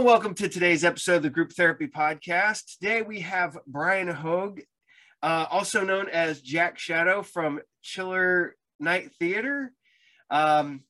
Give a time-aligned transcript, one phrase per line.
[0.00, 2.78] and welcome to today's episode of the Group Therapy Podcast.
[2.78, 4.60] Today we have Bryan Hogue,
[5.22, 9.74] uh, also known as Jack Shadow from Chiller Night Theater.
[10.30, 10.84] Um,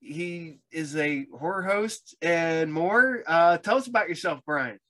[0.00, 3.22] he is a horror host and more.
[3.24, 4.80] Uh, tell us about yourself, Bryan.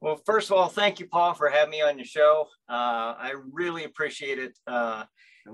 [0.00, 2.48] Well, first of all, thank you, Paul, for having me on your show.
[2.68, 4.58] Uh, I really appreciate it.
[4.66, 5.04] Uh,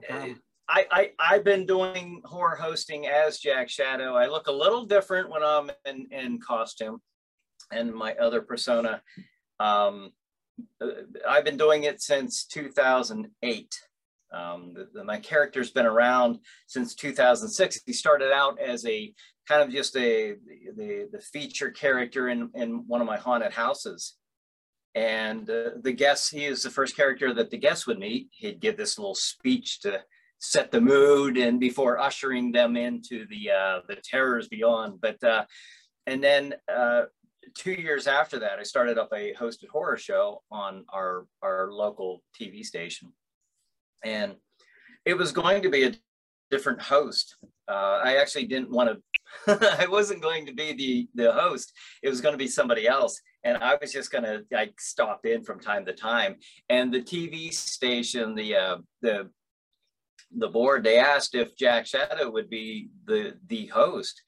[0.09, 0.35] no.
[0.69, 4.15] I, I I've been doing horror hosting as Jack Shadow.
[4.15, 7.01] I look a little different when I'm in, in costume
[7.73, 9.03] and my other persona.
[9.61, 10.13] Um,
[10.81, 10.89] uh,
[11.29, 13.81] I've been doing it since 2008.
[14.31, 17.81] Um, the, the, my character's been around since 2006.
[17.87, 19.13] He started out as a
[19.49, 20.35] kind of just a
[20.77, 24.17] the, the feature character in, in one of my haunted houses.
[24.95, 28.29] And uh, the guests, he is the first character that the guests would meet.
[28.33, 30.01] He'd give this little speech to
[30.39, 35.01] set the mood and before ushering them into the uh, the terrors beyond.
[35.01, 35.45] But uh,
[36.07, 37.03] and then uh,
[37.55, 42.23] two years after that, I started up a hosted horror show on our our local
[42.39, 43.13] TV station,
[44.05, 44.37] and
[45.05, 45.95] it was going to be a
[46.51, 47.37] different host.
[47.69, 48.99] Uh, I actually didn't want to.
[49.81, 51.73] I wasn't going to be the the host.
[52.03, 55.27] It was going to be somebody else, and I was just going to like stop
[55.27, 56.37] in from time to time.
[56.69, 59.31] And the TV station, the uh, the
[60.37, 64.23] the board, they asked if Jack Shadow would be the the host,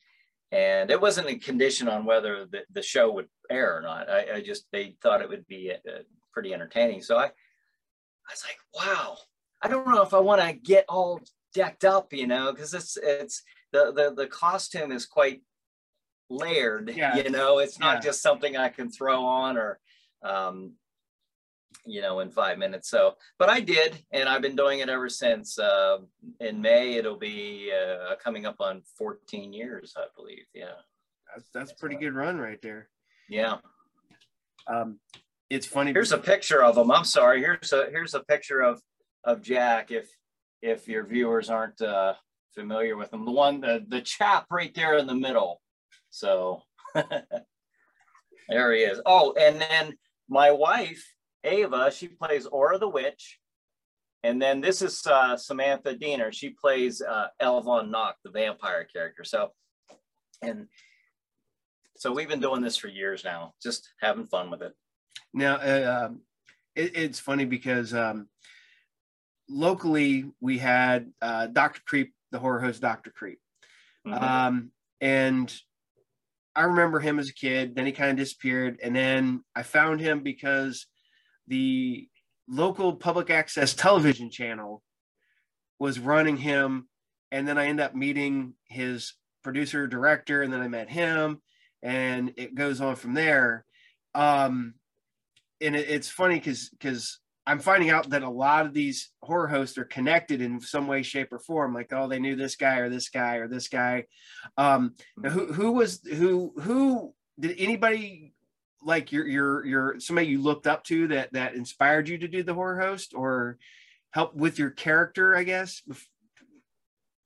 [0.53, 4.09] and it wasn't a condition on whether the, the show would air or not.
[4.09, 7.03] I, I just they thought it would be uh, pretty entertaining.
[7.03, 9.17] So I, I was like, wow,
[9.63, 11.21] I don't know if I want to get all
[11.55, 13.43] decked up, you know, because it's it's
[13.73, 15.43] the the the costume is quite
[16.31, 16.93] layered.
[16.95, 17.17] Yeah.
[17.17, 18.01] You know, it's not yeah.
[18.01, 19.79] just something I can throw on or
[20.23, 20.73] um,
[21.87, 22.89] you know, in five minutes.
[22.89, 25.59] So, but I did, and I've been doing it ever since.
[25.59, 25.99] Uh,
[26.41, 30.45] in May, it'll be uh, coming up on 14 years, I believe.
[30.55, 30.77] Yeah.
[31.35, 32.89] That's, that's a pretty good run right there.
[33.29, 33.59] Yeah.
[34.67, 34.99] Um,
[35.49, 35.93] it's funny.
[35.93, 36.91] Here's a picture of him.
[36.91, 37.41] I'm sorry.
[37.41, 38.81] Here's a, here's a picture of,
[39.25, 39.91] of Jack.
[39.91, 40.09] If,
[40.63, 42.15] if your viewers aren't uh,
[42.55, 45.61] familiar with him, the one, the, the chap right there in the middle.
[46.11, 46.63] So
[46.95, 49.01] there he is.
[49.07, 49.97] Oh, and then
[50.29, 51.05] my wife
[51.45, 53.39] Ava, she plays Aura the Witch.
[54.23, 56.33] And then this is uh, Samantha Diener.
[56.33, 59.25] She plays uh, Elvon Nock, the vampire character.
[59.25, 59.53] So,
[60.43, 60.67] and
[61.97, 64.73] so we've been doing this for years now, just having fun with it.
[65.33, 66.21] Now, uh, um,
[66.75, 68.29] it, it's funny because um,
[69.49, 71.81] locally we had uh, Dr.
[71.87, 73.11] Creep, the horror host Dr.
[73.11, 73.39] Creep.
[74.07, 74.23] Mm-hmm.
[74.23, 74.71] Um,
[75.01, 75.55] and
[76.55, 78.81] I remember him as a kid, then he kind of disappeared.
[78.83, 80.87] And then I found him because
[81.49, 82.09] the
[82.49, 84.83] local public access television channel
[85.79, 86.89] was running him.
[87.33, 91.41] And then i end up meeting his producer director and then i met him
[91.83, 93.65] and it goes on from there.
[94.15, 94.75] Um
[95.61, 99.47] and it, it's funny because because i'm finding out that a lot of these horror
[99.47, 102.79] hosts are connected in some way shape or form like oh they knew this guy
[102.79, 104.05] or this guy or this guy.
[104.57, 108.35] Um now who who was who who did anybody
[108.83, 112.43] like your your your somebody you looked up to that that inspired you to do
[112.43, 113.59] the horror host or
[114.13, 115.83] help with your character i guess?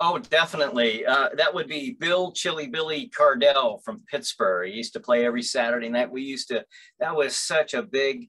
[0.00, 1.06] Oh definitely.
[1.06, 4.69] Uh, that would be bill chilly billy cardille from pittsburgh.
[4.69, 6.10] He used to play every saturday night.
[6.10, 6.64] We used to
[6.98, 8.28] that was such a big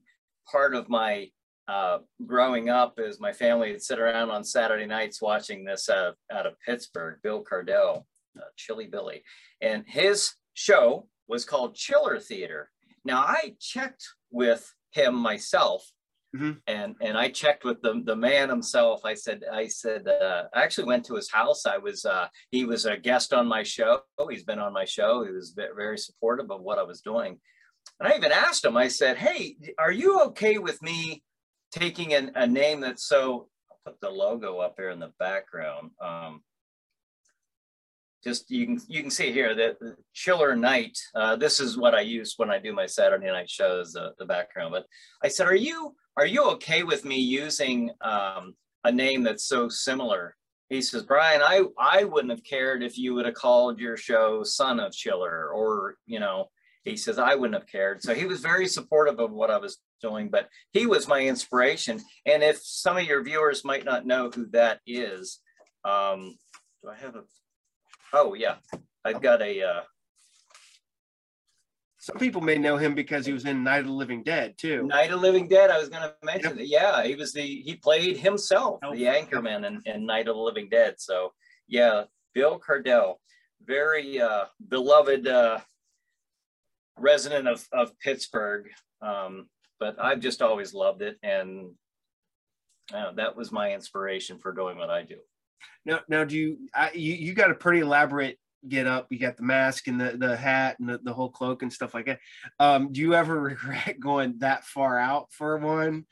[0.50, 1.28] part of my
[1.66, 6.12] uh, growing up as my family would sit around on saturday nights watching this uh,
[6.32, 8.06] out of pittsburgh bill cardille
[8.38, 9.24] uh, chilly billy.
[9.60, 12.70] And his show was called chiller theater
[13.06, 15.90] now I checked with him myself,
[16.34, 16.52] mm-hmm.
[16.66, 19.04] and and I checked with the the man himself.
[19.04, 21.66] I said I said uh, I actually went to his house.
[21.66, 24.00] I was uh, he was a guest on my show.
[24.30, 25.24] He's been on my show.
[25.24, 27.38] He was very supportive of what I was doing,
[28.00, 28.76] and I even asked him.
[28.76, 31.22] I said, "Hey, are you okay with me
[31.70, 35.90] taking an, a name that's so?" I'll put the logo up here in the background.
[36.00, 36.42] Um,
[38.26, 41.94] just you can you can see here that the chiller night uh, this is what
[41.94, 44.72] i use when i do my saturday night shows uh, the background.
[44.72, 44.84] But
[45.22, 49.68] i said are you are you okay with me using um, a name that's so
[49.68, 50.34] similar?
[50.68, 54.42] He says bryan i i wouldn't have cared if you would have called your show
[54.42, 56.50] son of chiller or you know
[56.82, 58.02] he says i wouldn't have cared.
[58.02, 62.02] So he was very supportive of what i was doing but he was my inspiration.
[62.26, 65.38] And if some of your viewers might not know who that is
[65.84, 66.36] um,
[66.82, 67.22] do i have a
[68.12, 68.56] Oh yeah,
[69.04, 69.62] I've got a.
[69.62, 69.80] Uh...
[71.98, 74.86] Some people may know him because he was in Night of the Living Dead too.
[74.86, 75.70] Night of the Living Dead.
[75.70, 76.66] I was going to mention yep.
[76.68, 80.68] Yeah, he was the he played himself, the anchorman in, in Night of the Living
[80.68, 80.94] Dead.
[80.98, 81.32] So
[81.66, 83.16] yeah, Bill Cardille,
[83.64, 85.58] very uh, beloved uh,
[86.98, 88.68] resident of, of Pittsburgh,
[89.02, 89.48] um,
[89.80, 91.18] but I've just always loved it.
[91.22, 91.72] And
[92.94, 95.16] uh, that was my inspiration for doing what I do.
[95.84, 98.38] Now, now do you, I, you, you got a pretty elaborate
[98.68, 101.62] get up, you got the mask and the, the hat and the, the whole cloak
[101.62, 102.20] and stuff like that.
[102.58, 106.06] Um, do you ever regret going that far out for one?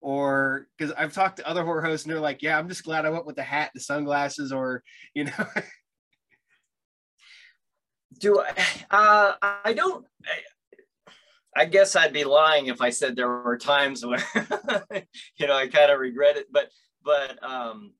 [0.00, 3.06] Or because I've talked to other horror hosts and they're like, yeah, I'm just glad
[3.06, 4.82] I went with the hat, the sunglasses, or,
[5.14, 5.32] you know.
[8.18, 8.52] do I,
[8.90, 9.32] uh,
[9.64, 10.06] I don't,
[11.56, 14.22] I, guess I'd be lying if I said there were times where,
[15.38, 16.70] you know, I kind of regret it, but,
[17.02, 17.92] but, um,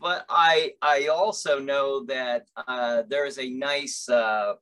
[0.00, 4.54] but I I also know that uh, there is a nice uh,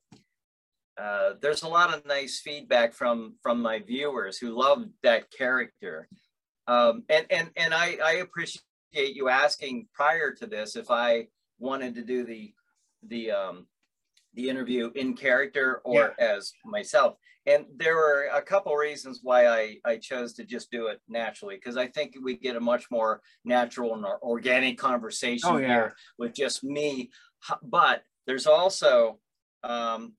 [1.01, 6.09] uh, there's a lot of nice feedback from from my viewers who love that character,
[6.67, 11.29] um, and and and I I appreciate you asking prior to this if I
[11.59, 12.53] wanted to do the
[13.07, 13.67] the um,
[14.37, 16.25] the interview in character or yeah.
[16.35, 17.17] as myself.
[17.47, 21.55] And there were a couple reasons why I, I chose to just do it naturally,
[21.57, 25.67] because I think we get a much more natural and organic conversation oh, yeah.
[25.67, 27.11] here with just me.
[27.63, 29.21] But there's also,
[29.63, 30.15] um,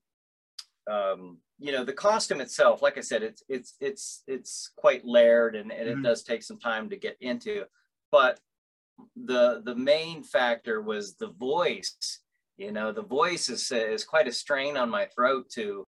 [0.90, 5.54] um, you know, the costume itself, like I said, it's, it's, it's, it's quite layered
[5.54, 6.00] and, and mm-hmm.
[6.00, 7.64] it does take some time to get into,
[8.10, 8.40] but
[9.16, 12.20] the, the main factor was the voice
[12.58, 15.84] you know the voice is is quite a strain on my throat to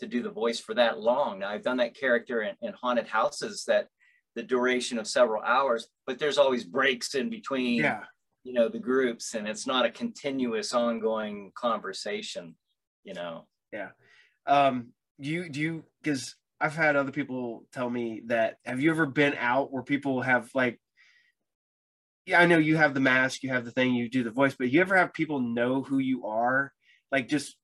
[0.00, 1.40] to do the voice for that long.
[1.40, 3.88] Now i've done that character in, in haunted houses that
[4.34, 8.04] the duration of several hours but there's always breaks in between yeah.
[8.42, 12.56] you know the groups and it's not a continuous ongoing conversation
[13.04, 13.46] you know?
[13.72, 13.90] Yeah.
[14.46, 14.88] Um
[15.18, 19.34] you do you because i've had other people tell me that have you ever been
[19.38, 20.80] out where people have like
[22.26, 24.54] yeah, I know you have the mask, you have the thing, you do the voice,
[24.58, 26.72] but you ever have people know who you are?
[27.12, 27.56] Like just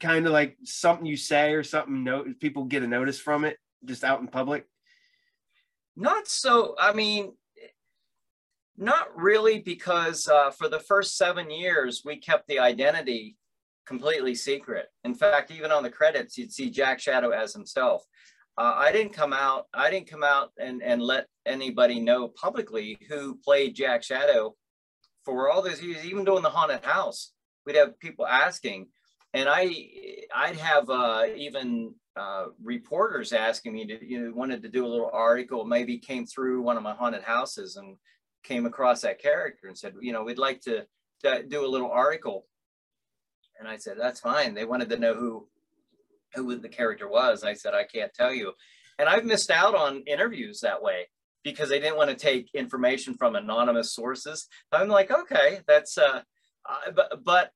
[0.00, 3.58] kind of like something you say or something no people get a notice from it
[3.84, 4.66] just out in public?
[5.96, 7.32] Not so, I mean,
[8.78, 13.36] not really because uh, for the first seven years we kept the identity
[13.84, 14.86] completely secret.
[15.04, 18.04] In fact, even on the credits, you'd see Jack Shadow as himself
[18.58, 19.66] uh, I didn't come out.
[19.72, 24.54] I didn't come out and and let anybody know publicly who played Jack Shadow
[25.24, 26.04] for all those years.
[26.04, 27.32] Even doing the haunted house,
[27.64, 28.88] we'd have people asking,
[29.32, 29.74] and I
[30.34, 34.88] I'd have uh, even uh, reporters asking me to you know wanted to do a
[34.88, 35.64] little article.
[35.64, 37.96] Maybe came through one of my haunted houses and
[38.42, 40.86] came across that character and said, you know, we'd like to,
[41.22, 42.46] to do a little article.
[43.58, 44.54] And I said, that's fine.
[44.54, 45.48] They wanted to know who
[46.34, 47.44] who the character was.
[47.44, 48.52] I said, I can't tell you.
[48.98, 51.08] And I've missed out on interviews that way
[51.44, 54.46] because they didn't want to take information from anonymous sources.
[54.70, 56.22] I'm like, okay, that's, uh,
[56.68, 57.50] uh, but, but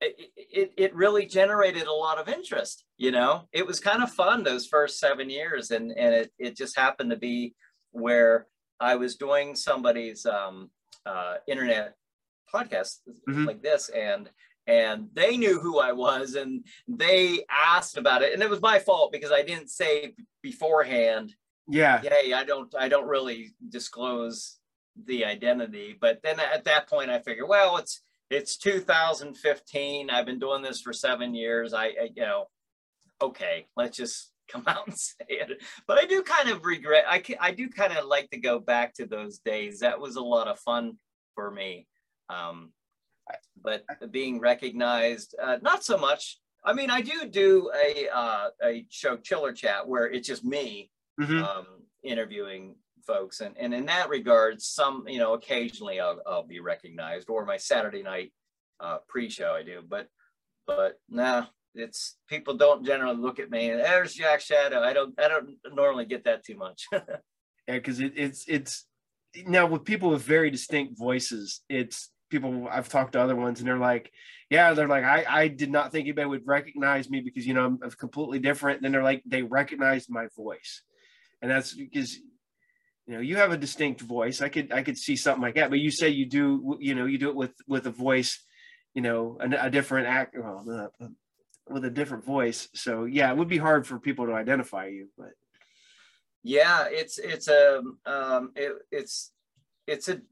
[0.00, 4.10] it, it, it really generated a lot of interest, you know, it was kind of
[4.10, 5.70] fun those first seven years.
[5.70, 7.54] And, and it, it just happened to be
[7.92, 8.46] where
[8.80, 10.70] I was doing somebody's um,
[11.04, 11.94] uh, internet
[12.52, 12.98] podcast
[13.28, 13.44] mm-hmm.
[13.44, 13.88] like this.
[13.88, 14.30] And
[14.68, 18.34] and they knew who I was and they asked about it.
[18.34, 21.34] And it was my fault because I didn't say beforehand,
[21.66, 24.58] yeah, hey, I don't, I don't really disclose
[25.06, 25.96] the identity.
[25.98, 30.10] But then at that point, I figured, well, it's it's 2015.
[30.10, 31.72] I've been doing this for seven years.
[31.72, 32.44] I, I you know,
[33.22, 35.62] okay, let's just come out and say it.
[35.86, 37.04] But I do kind of regret.
[37.08, 39.80] I I do kind of like to go back to those days.
[39.80, 40.98] That was a lot of fun
[41.34, 41.86] for me.
[42.28, 42.72] Um,
[43.62, 46.38] but being recognized, uh, not so much.
[46.64, 50.90] I mean, I do do a uh, a show Chiller Chat where it's just me
[51.20, 51.42] mm-hmm.
[51.42, 51.66] um,
[52.02, 57.30] interviewing folks, and and in that regard, some you know occasionally I'll, I'll be recognized,
[57.30, 58.32] or my Saturday night
[58.80, 60.08] uh, pre-show I do, but
[60.66, 64.80] but nah, it's people don't generally look at me and there's Jack Shadow.
[64.80, 66.86] I don't I don't normally get that too much.
[66.92, 67.06] yeah,
[67.66, 68.86] because it, it's it's
[69.46, 73.68] now with people with very distinct voices, it's people I've talked to other ones and
[73.68, 74.12] they're like,
[74.50, 77.66] yeah, they're like, I, I did not think anybody would recognize me because, you know,
[77.66, 78.78] I'm, I'm completely different.
[78.78, 80.82] And then they're like, they recognized my voice.
[81.42, 82.16] And that's because,
[83.06, 84.40] you know, you have a distinct voice.
[84.40, 87.06] I could, I could see something like that, but you say you do, you know,
[87.06, 88.42] you do it with, with a voice,
[88.94, 91.08] you know, a, a different act, well, uh,
[91.68, 92.68] with a different voice.
[92.74, 95.30] So yeah, it would be hard for people to identify you, but.
[96.42, 99.32] Yeah, it's, it's a, um, it, it's,
[99.86, 100.22] it's a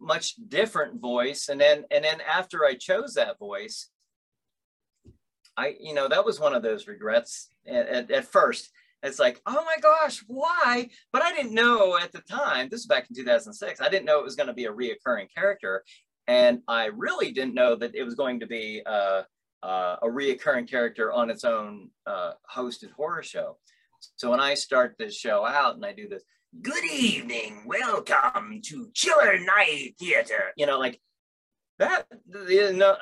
[0.00, 1.48] much different voice.
[1.48, 3.88] And then and then after i chose that voice
[5.56, 8.70] i you know that was one of those regrets at, at, at, first.
[9.02, 10.88] It's like oh my gosh why?
[11.12, 14.18] But i didn't know at the time this is back in 2006 i didn't know
[14.18, 15.84] it was going to be a reoccurring character.
[16.26, 19.22] And i really didn't know that it was going to be uh,
[19.62, 23.58] uh, a reoccurring character on its own uh, hosted horror show.
[24.16, 26.22] So when I start this show out and I do this,
[26.62, 31.00] good evening, welcome to Chiller Night Theater, you know, like
[31.78, 32.98] that is not,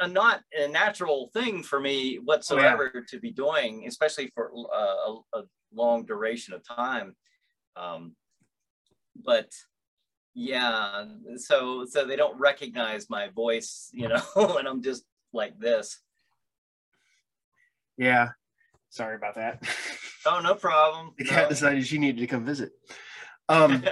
[0.52, 3.00] a natural thing for me whatsoever oh, yeah.
[3.08, 7.16] to be doing, especially for uh, a, a, long duration of time.
[7.76, 8.14] Um,
[9.24, 9.50] but
[10.34, 16.00] yeah, so so they don't recognize my voice, you know, and I'm just like this.
[17.96, 18.28] Yeah,
[18.90, 19.62] sorry about that.
[20.26, 21.14] Oh, no problem.
[21.16, 21.48] the cat no.
[21.48, 22.72] decided she needed to come visit.
[23.48, 23.84] Um,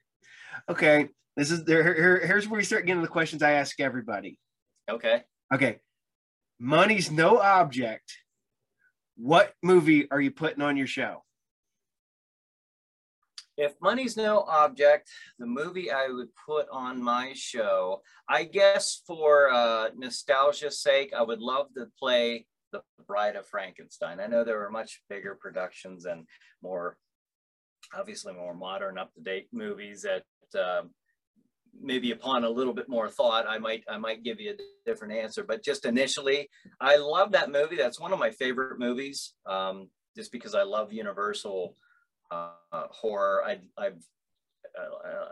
[0.68, 1.82] okay, this is there.
[1.82, 4.38] Here, here's where we start getting the questions I ask everybody.
[4.90, 5.22] Okay.
[5.52, 5.78] Okay.
[6.58, 8.18] Money's no object.
[9.16, 11.22] What movie are you putting on your show?
[13.56, 19.50] If money's no object, the movie I would put on my show, I guess for
[19.52, 24.18] uh, nostalgia's sake, I would love to play The Bride of Frankenstein.
[24.18, 26.26] I know there were much bigger productions and
[26.62, 26.96] more,
[27.98, 30.24] obviously more modern, up-to-date movies that
[30.58, 30.82] uh,
[31.80, 35.14] maybe upon a little bit more thought, I might I might give you a different
[35.14, 35.44] answer.
[35.44, 36.48] But just initially,
[36.80, 37.76] I love that movie.
[37.76, 41.76] That's one of my favorite movies, um, just because I love Universal
[42.30, 43.42] uh, horror.
[43.44, 44.02] I, I've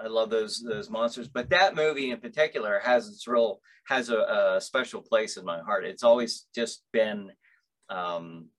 [0.04, 4.18] I love those those monsters, but that movie in particular has its real has a,
[4.56, 5.84] a special place in my heart.
[5.84, 7.32] It's always just been,
[7.90, 8.50] um,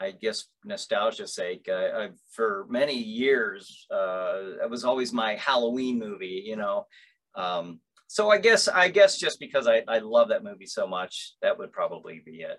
[0.00, 1.68] I guess, nostalgia's sake.
[1.70, 6.42] I, I, for many years, uh, it was always my Halloween movie.
[6.46, 6.86] You know,
[7.34, 11.34] um, so I guess I guess just because I, I love that movie so much,
[11.42, 12.58] that would probably be it.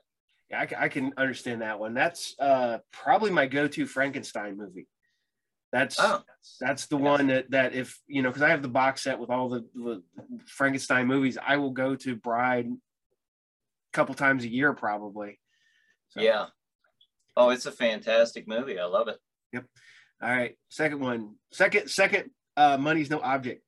[0.49, 1.93] Yeah, I, I can understand that one.
[1.93, 4.87] That's uh, probably my go-to Frankenstein movie.
[5.71, 6.21] That's oh.
[6.59, 9.29] that's the one that that if you know because I have the box set with
[9.29, 10.03] all the, the,
[10.45, 15.39] Frankenstein movies, I will go to Bride a couple times a year probably.
[16.09, 16.21] So.
[16.21, 16.47] Yeah.
[17.37, 18.79] Oh, it's a fantastic movie.
[18.79, 19.17] I love it.
[19.53, 19.65] Yep.
[20.21, 20.57] All right.
[20.69, 21.35] Second one.
[21.51, 22.31] Second second.
[22.57, 23.63] Uh, money's no object.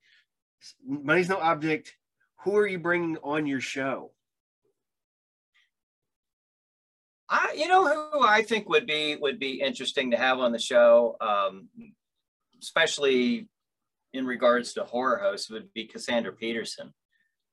[0.86, 1.96] Money's no object.
[2.43, 4.12] Who are you bringing on your show?
[7.29, 10.60] I, you know, who I think would be would be interesting to have on the
[10.60, 11.70] show, um,
[12.62, 13.48] especially
[14.13, 16.93] in regards to horror hosts, would be Cassandra Peterson,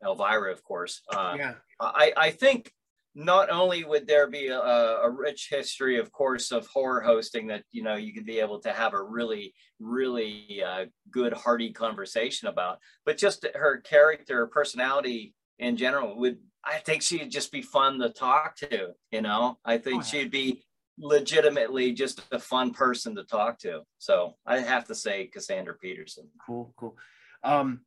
[0.05, 1.01] Elvira, of course.
[1.09, 1.55] Uh, yeah.
[1.81, 2.73] I, I think
[3.15, 7.65] not only would there be a, a, rich history, of course, of horror hosting that
[7.73, 12.49] you know you could be able to have a really, really uh, good, hearty conversation
[12.49, 17.99] about, but just her character, personality in general would I think she'd just be fun
[17.99, 18.91] to talk to.
[19.11, 20.63] You know, I think oh, she'd be
[20.99, 23.81] legitimately just a fun person to talk to.
[23.99, 26.29] So I have to say Cassandra Peterson.
[26.47, 26.97] Cool, cool.
[27.43, 27.81] Um,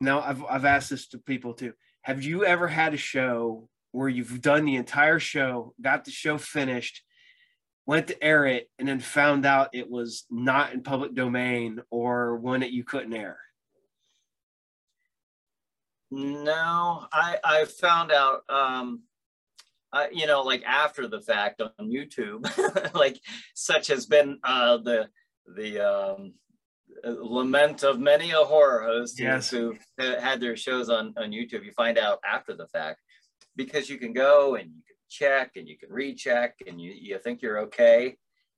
[0.00, 1.74] now I've I've asked this to people too.
[2.02, 6.36] Have you ever had a show where you've done the entire show, got the show
[6.36, 7.04] finished,
[7.86, 12.36] went to air it, and then found out it was not in public domain or
[12.36, 13.38] one that you couldn't air?
[16.10, 19.02] No, I I found out um
[19.92, 22.44] I, you know like after the fact on YouTube
[22.94, 23.20] like
[23.54, 25.08] such has been uh the
[25.56, 26.34] the um
[27.04, 29.50] lament of many a horror host yes.
[29.50, 33.00] who've had their shows on on YouTube you find out after the fact
[33.56, 37.18] because you can go and you can check and you can recheck and you you
[37.18, 38.16] think you're okay.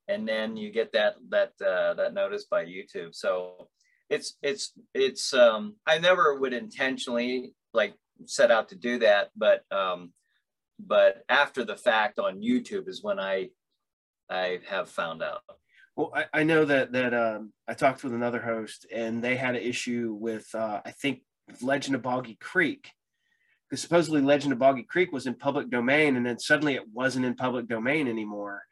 [0.09, 3.15] And then you get that that uh, that notice by YouTube.
[3.15, 3.69] So
[4.09, 9.65] it's it's it's um i never would intentionally like set out to do that but
[9.71, 10.13] um
[10.79, 13.49] but after the fact on youtube is when i
[14.31, 15.43] i have found out.
[15.97, 19.57] Well i, I know that that um i talked with another host and they had
[19.57, 21.23] an issue with uh i think
[21.63, 22.91] legend of boggy creek
[23.69, 27.25] because supposedly legend of boggy creek was in public domain and then suddenly it wasn't
[27.25, 28.63] in public domain anymore.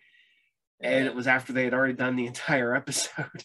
[0.81, 3.45] And it was after they had already done the entire episode.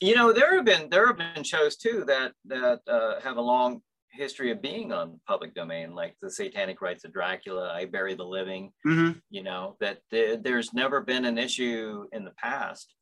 [0.00, 3.40] You know there have been there have been shows too that that uh, have a
[3.40, 8.14] long history of being on public domain like the satanic rites of dracula i bury
[8.14, 9.18] the living mm-hmm.
[9.30, 12.94] you know that th- there's never been an issue in the past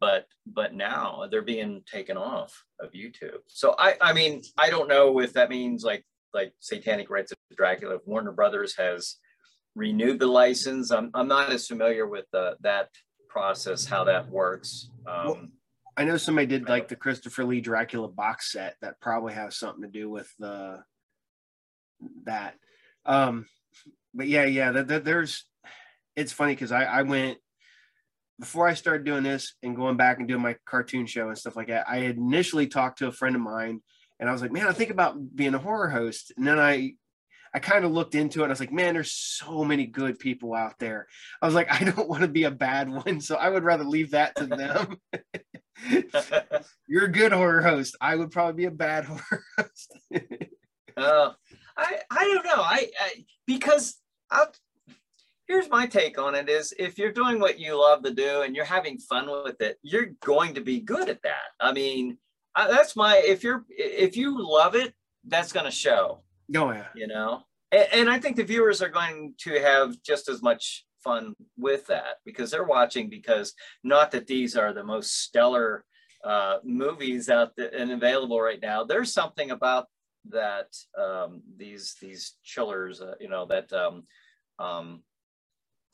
[0.00, 4.88] but but now they're being taken off of youtube so i i mean i don't
[4.88, 9.16] know if that means like like satanic rites of dracula if warner brothers has
[9.74, 12.88] renewed the license i'm, I'm not as familiar with the, that
[13.28, 15.40] process how that works um, well,
[15.96, 19.82] I know somebody did like the Christopher Lee Dracula box set that probably has something
[19.82, 20.82] to do with the
[22.24, 22.54] that.
[23.04, 23.46] Um,
[24.14, 25.44] but yeah, yeah, that, that there's.
[26.16, 27.38] It's funny because I I went
[28.40, 31.56] before I started doing this and going back and doing my cartoon show and stuff
[31.56, 31.88] like that.
[31.88, 33.80] I initially talked to a friend of mine
[34.22, 36.94] and I was like, man, I think about being a horror host, and then I
[37.52, 38.46] I kind of looked into it.
[38.46, 41.06] I was like, man, there's so many good people out there.
[41.42, 43.84] I was like, I don't want to be a bad one, so I would rather
[43.84, 44.96] leave that to them.
[46.86, 47.96] You're a good horror host.
[48.00, 49.98] I would probably be a bad horror host.
[50.96, 51.32] uh,
[51.76, 52.62] I I don't know.
[52.62, 53.96] I, I because
[54.30, 54.52] I'll,
[55.48, 58.54] here's my take on it is if you're doing what you love to do and
[58.54, 61.50] you're having fun with it, you're going to be good at that.
[61.60, 62.18] I mean,
[62.54, 64.94] I, that's my if you're if you love it,
[65.26, 66.22] that's going to show.
[66.56, 66.88] Oh yeah.
[66.94, 70.84] You know, and, and I think the viewers are going to have just as much
[71.02, 75.84] fun with that because they're watching because not that these are the most stellar
[76.24, 78.84] uh, movies out there and available right now.
[78.84, 79.86] There's something about
[80.30, 84.04] that um, these these chillers, uh, you know, that um,
[84.58, 85.02] um,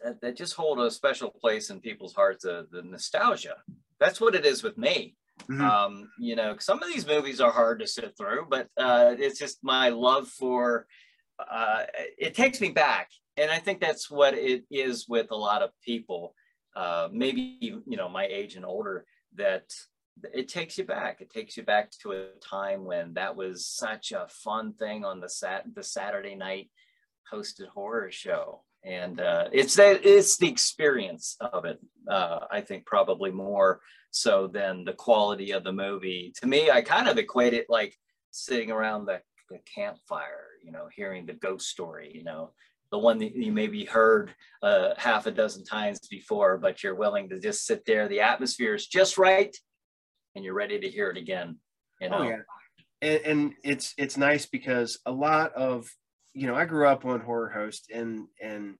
[0.02, 2.44] that, that just hold a special place in people's hearts.
[2.44, 3.56] Uh, the nostalgia.
[4.00, 5.16] That's what it is with me.
[5.50, 5.60] Mm-hmm.
[5.60, 9.38] Um, you know, some of these movies are hard to sit through, but uh, it's
[9.38, 10.86] just my love for.
[11.38, 11.84] Uh,
[12.18, 15.70] it takes me back, and I think that's what it is with a lot of
[15.84, 16.34] people,
[16.74, 19.04] uh, maybe you know my age and older.
[19.36, 19.64] That
[20.34, 21.20] it takes you back.
[21.20, 25.20] It takes you back to a time when that was such a fun thing on
[25.20, 26.70] the sat the Saturday night
[27.32, 31.78] hosted horror show, and uh, it's that it's the experience of it.
[32.08, 33.80] Uh, I think probably more
[34.10, 36.32] so than the quality of the movie.
[36.40, 37.94] To me, I kind of equate it like
[38.30, 39.20] sitting around the,
[39.50, 42.52] the campfire, you know, hearing the ghost story, you know,
[42.90, 47.28] the one that you maybe heard uh, half a dozen times before, but you're willing
[47.28, 48.08] to just sit there.
[48.08, 49.54] The atmosphere is just right,
[50.34, 51.58] and you're ready to hear it again.
[52.00, 52.18] You know?
[52.18, 52.36] Oh yeah,
[53.02, 55.88] and, and it's it's nice because a lot of
[56.38, 58.76] you know I grew up on horror host, and and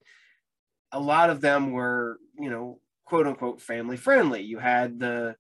[0.93, 4.43] a lot of them were you know quote unquote family friendly.
[4.43, 5.37] You had the,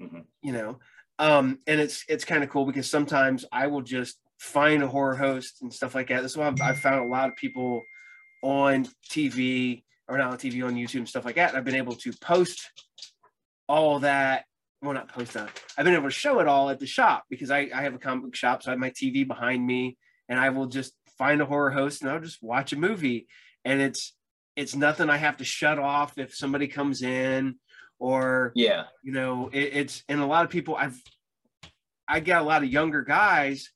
[0.00, 0.20] mm-hmm.
[0.42, 0.78] you know,
[1.18, 5.16] um, and it's it's kind of cool because sometimes I will just find a horror
[5.16, 6.22] host and stuff like that.
[6.22, 7.82] This is why I've, I've found a lot of people
[8.42, 11.50] on TV or not on TV on YouTube and stuff like that.
[11.50, 12.70] And I've been able to post
[13.68, 14.44] all that.
[14.82, 15.48] Well, not post that.
[15.76, 17.98] I've been able to show it all at the shop because I, I have a
[17.98, 19.96] comic book shop, so I have my TV behind me,
[20.28, 23.26] and I will just find a horror host and I'll just watch a movie.
[23.64, 24.14] And it's
[24.56, 27.56] it's nothing I have to shut off if somebody comes in
[27.98, 28.84] or yeah.
[29.02, 31.00] you know it, it's and a lot of people I've
[32.08, 33.70] I get a lot of younger guys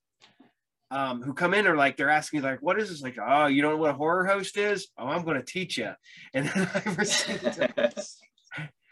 [0.92, 3.02] um, who come in are like they're asking me, like what is this?
[3.02, 4.88] Like oh you don't know what a horror host is?
[4.98, 5.92] Oh I'm going to teach you
[6.34, 7.44] and then I received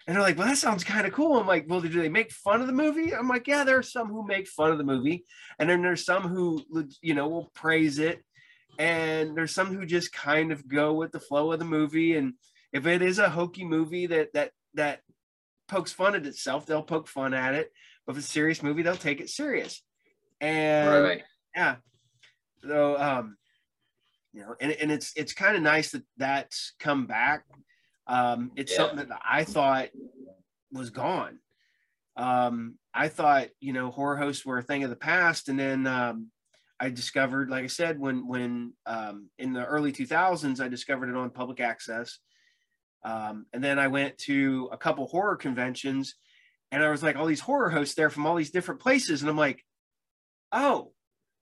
[0.06, 1.38] and they're like well that sounds kind of cool.
[1.38, 3.14] I'm like well do they make fun of the movie?
[3.14, 5.24] I'm like yeah there are some who make fun of the movie.
[5.58, 6.62] And then there's some who
[7.02, 8.22] you know will praise it
[8.78, 12.16] and there's some who just kind of go with the flow of the movie.
[12.16, 12.34] And
[12.72, 15.00] if it is a hokey movie that that that
[15.66, 17.72] pokes fun at itself they'll poke fun at it.
[18.06, 19.82] But if it's a serious movie they'll take it serious.
[20.40, 21.22] And right.
[21.54, 21.76] yeah.
[22.62, 23.36] So um
[24.32, 27.44] you know and, and it's it's kind of nice that that's come back.
[28.06, 28.78] Um it's yeah.
[28.78, 29.88] something that i thought
[30.72, 31.40] was gone.
[32.16, 35.48] Um i thought you know horror hosts were a thing of the past.
[35.48, 36.30] And then um
[36.80, 41.16] I discovered, like I said, when when um, in the early 2000s, I discovered it
[41.16, 42.18] on public access,
[43.04, 46.14] um, and then I went to a couple horror conventions,
[46.70, 49.30] and I was like, all these horror hosts there from all these different places, and
[49.30, 49.64] I'm like,
[50.52, 50.92] oh,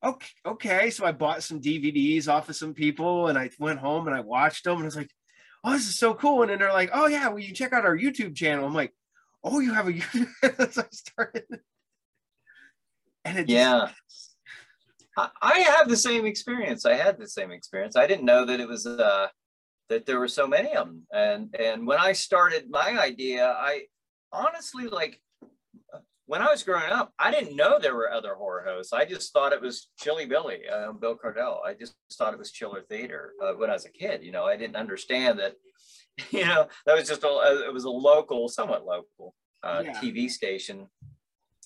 [0.02, 0.90] okay, okay.
[0.90, 4.20] So I bought some DVDs off of some people, and I went home and I
[4.20, 5.10] watched them, and I was like,
[5.64, 6.42] oh, this is so cool.
[6.42, 8.64] And then they're like, oh yeah, well you check out our YouTube channel.
[8.64, 8.94] I'm like,
[9.44, 10.72] oh, you have a YouTube.
[10.72, 11.44] so I started,
[13.24, 13.90] and it yeah.
[15.16, 16.84] I have the same experience.
[16.84, 17.96] I had the same experience.
[17.96, 19.28] I didn't know that it was uh,
[19.88, 21.02] that there were so many of them.
[21.12, 23.82] And and when I started my idea, I
[24.32, 25.20] honestly like
[26.26, 28.92] when I was growing up, I didn't know there were other horror hosts.
[28.92, 31.64] I just thought it was Chilly Billy, uh, Bill Cardille.
[31.64, 34.24] I just thought it was Chiller Theater uh, when I was a kid.
[34.24, 35.54] You know, I didn't understand that.
[36.30, 40.00] You know, that was just a it was a local, somewhat local uh, yeah.
[40.00, 40.86] TV station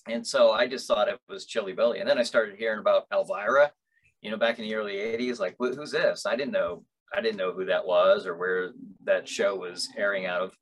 [0.07, 1.99] and so I just thought it was Chilly Billy.
[1.99, 3.71] And then I started hearing about Elvira,
[4.21, 6.25] you know, back in the early 80s, like, who's this?
[6.25, 6.83] I didn't know,
[7.13, 8.71] I didn't know who that was or where
[9.03, 10.53] that show was airing out of.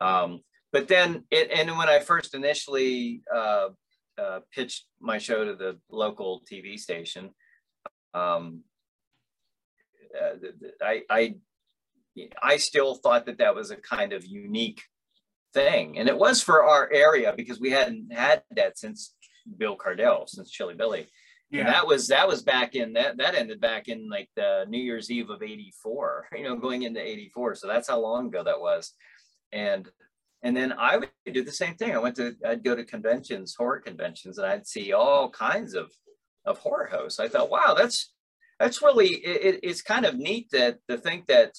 [0.00, 0.40] Um,
[0.72, 3.68] but then it, and when I first initially uh,
[4.18, 7.30] uh, pitched my show to the local TV station,
[8.12, 8.62] um,
[10.20, 10.36] uh,
[10.82, 11.34] I, I,
[12.42, 14.82] I still thought that that was a kind of unique
[15.54, 15.98] thing.
[15.98, 19.14] And it was for our area because we hadn't had that since
[19.56, 21.06] Bill Cardille, since Chilly Billy.
[21.50, 21.60] Yeah.
[21.60, 24.78] And that was that was back in that that ended back in like the New
[24.78, 27.54] Year's Eve of 84, you know, going into 84.
[27.54, 28.92] So that's how long ago that was.
[29.52, 29.88] And
[30.42, 31.94] and then I would do the same thing.
[31.94, 35.92] I went to I'd go to conventions, horror conventions, and I'd see all kinds of
[36.44, 37.20] of horror hosts.
[37.20, 38.12] I thought, wow, that's
[38.58, 41.52] that's really it, it's kind of neat that to think that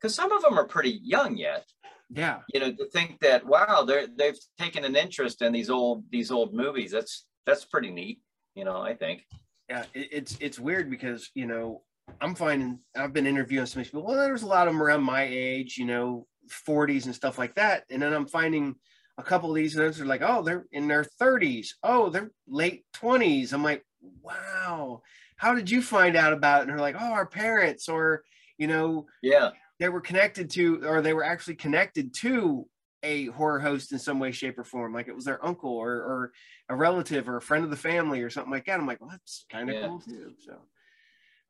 [0.00, 1.64] because some of them are pretty young yet.
[2.12, 2.40] Yeah.
[2.52, 6.30] You know, to think that wow, they're they've taken an interest in these old these
[6.30, 6.90] old movies.
[6.90, 8.20] That's that's pretty neat.
[8.54, 9.24] You know, I think.
[9.68, 11.82] Yeah, it, it's it's weird because you know
[12.20, 14.04] I'm finding I've been interviewing some people.
[14.04, 16.26] Well, there's a lot of them around my age, you know,
[16.66, 18.74] 40s and stuff like that, and then I'm finding
[19.20, 21.68] a couple of these and they're like, oh, they're in their 30s.
[21.82, 23.52] Oh, they're late 20s.
[23.52, 23.84] I'm like,
[24.22, 25.02] wow,
[25.36, 26.62] how did you find out about it?
[26.62, 28.24] And they're like, oh, our parents, or
[28.58, 32.66] you know, yeah, they were connected to, or they were actually connected to
[33.02, 34.92] a horror host in some way, shape, or form.
[34.92, 36.32] Like it was their uncle or, or
[36.68, 38.78] a relative or a friend of the family or something like that.
[38.78, 39.86] I'm like, well, that's kind of yeah.
[39.86, 40.34] cool too.
[40.38, 40.56] So,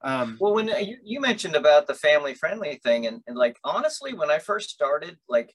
[0.03, 4.15] um, well, when you, you mentioned about the family friendly thing, and, and like honestly,
[4.15, 5.53] when I first started, like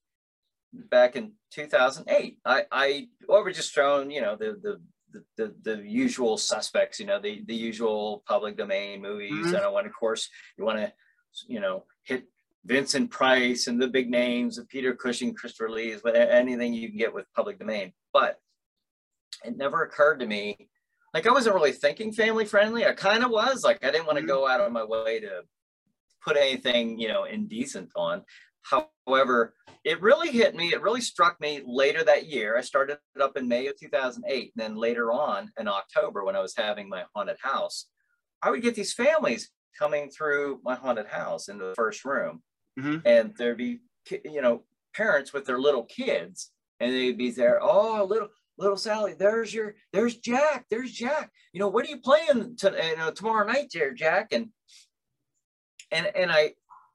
[0.74, 4.82] back in 2008, I I we're just throwing, you know, the the
[5.38, 9.32] the, the, usual suspects, you know, the, the usual public domain movies.
[9.32, 9.56] Mm-hmm.
[9.56, 10.92] And I want, of course, you want to,
[11.48, 12.26] you know, hit
[12.66, 17.14] Vincent Price and the big names of Peter Cushing, Christopher Lee, anything you can get
[17.14, 17.94] with public domain.
[18.12, 18.40] But
[19.44, 20.70] it never occurred to me,
[21.14, 22.86] like I wasn't really thinking family friendly.
[22.86, 24.30] I kind of was, like I didn't want to mm-hmm.
[24.30, 25.44] go out of my way to
[26.24, 28.24] put anything, you know, indecent on.
[28.64, 30.74] However, it really hit me.
[30.74, 32.58] It really struck me later that year.
[32.58, 34.54] I started it up in May of 2008.
[34.56, 37.86] And then later on in October, when I was having my haunted house,
[38.42, 42.42] I would get these families coming through my haunted house in the first room.
[42.80, 43.08] Mm-hmm.
[43.08, 43.80] And there'd be,
[44.24, 47.60] you know, parents with their little kids, and they'd be there.
[47.62, 51.32] Oh, little little Sally, there's your, there's Jack, there's Jack.
[51.52, 54.30] You know, what are you playing to, you know, tomorrow night, there, Jack?
[54.32, 54.50] And
[55.92, 56.54] and and I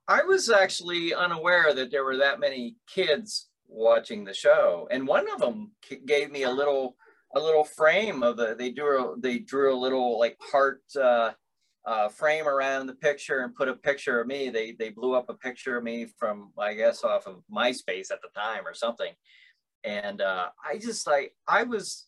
[0.08, 5.30] I was actually unaware that there were that many kids watching the show, and one
[5.30, 5.72] of them
[6.06, 6.96] gave me a little
[7.34, 8.54] a little frame of the.
[8.58, 11.32] They drew they drew a little like heart uh,
[11.84, 14.50] uh, frame around the picture and put a picture of me.
[14.50, 18.20] They they blew up a picture of me from I guess off of MySpace at
[18.22, 19.12] the time or something,
[19.84, 22.06] and uh, I just like I was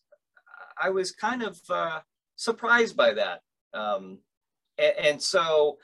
[0.81, 1.99] I was kind of uh,
[2.35, 3.41] surprised by that,
[3.73, 4.19] um,
[4.77, 5.77] and, and so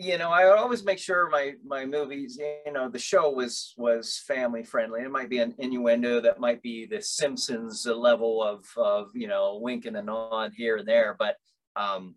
[0.00, 4.16] you know, I always make sure my my movies, you know, the show was was
[4.26, 5.02] family friendly.
[5.02, 9.58] It might be an innuendo that might be the Simpsons level of of you know
[9.60, 11.36] wink and a nod here and there, but
[11.76, 12.14] um,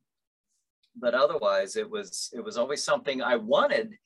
[0.96, 3.98] but otherwise it was it was always something I wanted.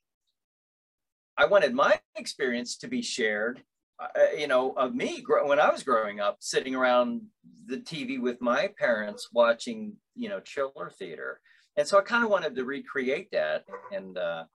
[1.37, 3.61] I wanted my experience to be shared,
[3.99, 7.21] uh, you know, of me when I was growing up, sitting around
[7.67, 11.41] the TV with my parents watching, you know, chiller theater
[11.77, 13.65] and so I kind of wanted to recreate that.
[13.91, 14.45] And uh,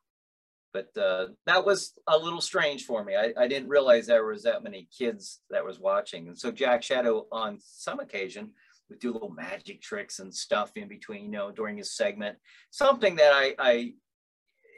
[0.72, 3.14] but uh, that was a little strange for me.
[3.14, 6.28] I, I, didn't realize there was that many kids that was watching.
[6.28, 8.52] And so Jack Shadow, on some occasion,
[8.88, 12.36] would do little magic tricks and stuff in between, you know, during his segment.
[12.70, 13.92] Something that I, I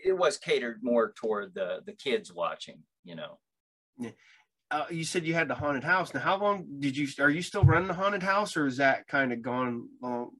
[0.05, 3.38] it was catered more toward the the kids watching, you know.
[3.99, 4.11] Yeah.
[4.71, 6.12] Uh, you said you had the haunted house.
[6.12, 7.07] Now, how long did you?
[7.21, 10.31] Are you still running the haunted house, or is that kind of gone long,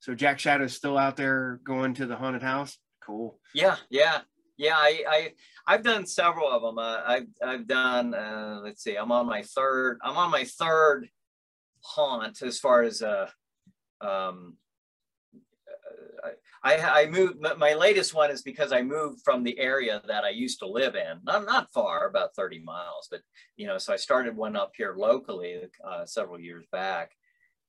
[0.00, 2.76] so Jack Shadow's still out there going to the haunted house.
[3.04, 3.38] Cool.
[3.54, 4.20] Yeah, yeah,
[4.56, 4.76] yeah.
[4.76, 5.32] I, I
[5.66, 6.78] I've done several of them.
[6.78, 8.14] Uh, I've I've done.
[8.14, 8.96] Uh, let's see.
[8.96, 9.98] I'm on my third.
[10.02, 11.08] I'm on my third
[11.82, 13.28] haunt as far as uh
[14.00, 14.56] um
[16.62, 20.28] I, I moved my latest one is because I moved from the area that I
[20.28, 23.20] used to live in not not far about 30 miles but
[23.56, 27.12] you know so I started one up here locally uh, several years back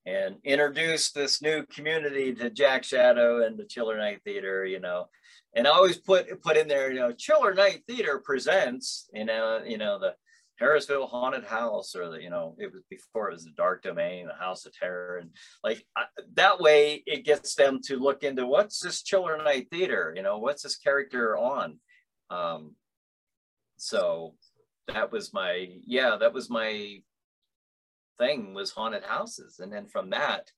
[0.06, 5.06] and introduced this new community to Jack Shadow and the Chiller Night Theater, you know.
[5.54, 9.62] And I always put put in there, you know, Chiller Night Theater presents, you know,
[9.64, 10.14] you know, the
[10.60, 14.26] Harrisville Haunted House, or the, you know, it was before it was the Dark Domain,
[14.26, 15.30] the House of Terror, and
[15.64, 20.12] like I, that way it gets them to look into what's this Chiller Night Theater,
[20.14, 21.78] you know, what's this character on.
[22.30, 22.74] Um,
[23.76, 24.34] so
[24.88, 26.98] that was my yeah, that was my
[28.18, 30.50] thing was haunted houses, and then from that,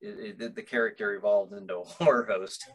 [0.00, 2.68] it, it, the character evolved into a horror host.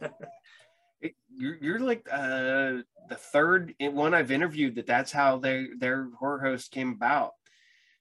[1.38, 6.40] you're, you're like uh, the third one I've interviewed that that's how they their horror
[6.40, 7.32] host came about.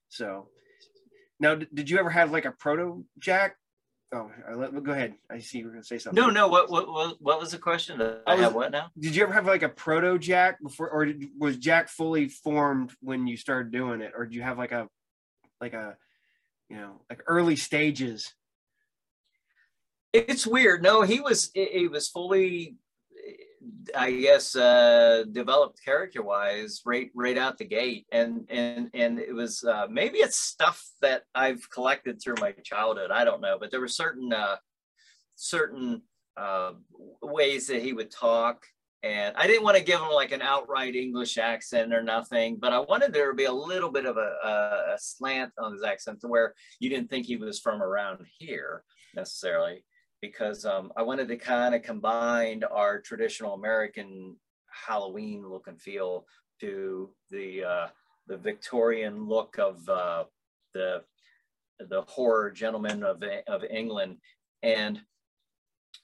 [0.10, 0.50] So
[1.40, 3.58] now, did you ever have like a proto Jack?
[4.14, 5.16] Oh, let, go ahead.
[5.30, 6.22] I see you are gonna say something.
[6.22, 6.48] No, no.
[6.48, 8.02] What what what was the question?
[8.26, 8.92] I, have what now?
[8.98, 12.92] Did you ever have like a proto Jack before, or did, was Jack fully formed
[13.02, 14.88] when you started doing it, or do you have like a
[15.60, 15.98] like a
[16.70, 18.34] you know like early stages
[20.14, 22.76] it's weird no he was he was fully
[23.96, 28.06] i guess uh developed character wise right right out the gate.
[28.12, 33.12] And and and it was uh maybe it's stuff that i've collected through my childhood.
[33.12, 33.58] I don't know.
[33.60, 34.58] But there were certain uh
[35.36, 36.02] certain
[36.38, 36.72] uh,
[37.22, 38.66] ways that he would talk.
[39.04, 42.74] And I didn't want to give him like an outright English accent or nothing, but
[42.74, 44.50] I wanted there to be a little bit of a, a,
[44.94, 48.84] a slant on his accent to where you didn't think he was from around here
[49.16, 49.84] necessarily,
[50.22, 54.36] because um, I wanted to kind of combine our traditional American
[54.88, 56.26] Halloween look and feel
[56.62, 57.88] to the uh,
[58.28, 60.24] the Victorian look of uh,
[60.74, 61.04] the
[61.80, 64.18] the horror gentleman of of England,
[64.64, 65.02] and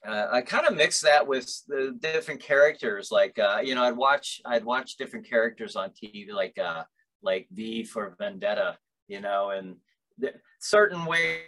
[0.05, 3.11] uh, I kind of mixed that with the different characters.
[3.11, 6.83] Like uh, you know, I'd watch I'd watch different characters on TV, like uh,
[7.21, 9.75] like V for Vendetta, you know, and
[10.59, 11.41] certain ways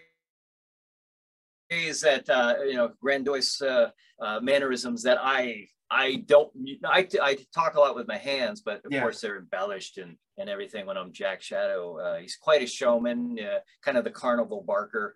[2.02, 3.90] that uh, you know grandiose uh,
[4.22, 6.52] uh, mannerisms that I I don't
[6.86, 9.02] I, I talk a lot with my hands, but of yeah.
[9.02, 12.00] course they're embellished and and everything when I'm Jack Shadow.
[12.00, 15.16] Uh, he's quite a showman, uh, kind of the carnival barker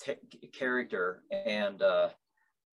[0.00, 0.14] t-
[0.52, 2.08] character, and uh,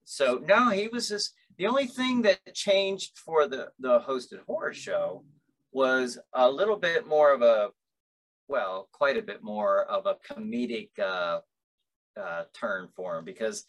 [0.04, 4.72] so no, he was just the only thing that changed for the the hosted horror
[4.74, 5.24] show
[5.72, 7.70] was a little bit more of a
[8.48, 10.90] well, quite a bit more of a comedic
[12.20, 13.64] uh, turn for him because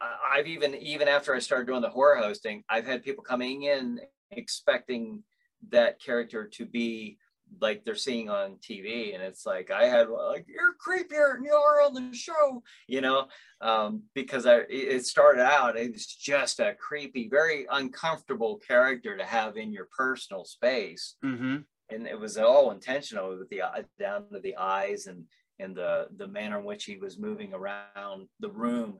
[0.00, 4.00] I've even even after I started doing the horror hosting, I've had people coming in
[4.30, 5.22] expecting
[5.70, 7.18] that character to be
[7.60, 11.82] like they're seeing on TV, and it's like I had like you're creepier and you're
[11.84, 13.28] on the show, you know,
[13.60, 19.24] um, because I it started out it was just a creepy, very uncomfortable character to
[19.24, 21.58] have in your personal space, mm-hmm.
[21.90, 23.62] and it was all intentional with the
[24.00, 25.24] down to the eyes and
[25.62, 28.98] and the the manner in which he was moving around the room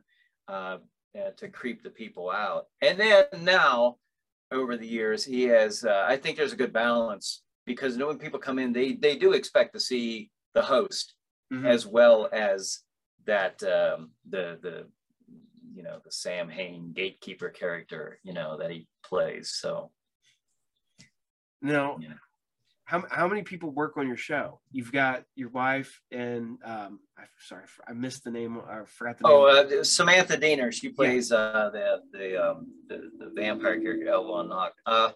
[0.49, 0.79] uh,
[1.19, 3.97] uh, to creep the people out, and then now
[4.51, 8.39] over the years he has uh, I think there's a good balance because when people
[8.39, 11.15] come in, they they do expect to see the host
[11.53, 11.67] mm-hmm.
[11.67, 12.81] as well as
[13.27, 14.87] that um, the the
[15.75, 19.55] you know the Samhain gatekeeper character you know that he plays.
[19.59, 19.91] So
[21.61, 22.15] now, yeah.
[22.85, 24.61] How how many people work on your show?
[24.73, 28.61] You've got your wife and um, I'm sorry, I missed the name.
[28.69, 29.69] I forgot the oh, name.
[29.73, 30.73] Oh, uh, Samantha Diener.
[30.73, 31.37] She plays yeah.
[31.37, 34.73] uh, the the, um, the the vampire character Elva Knock.
[34.85, 35.11] Uh,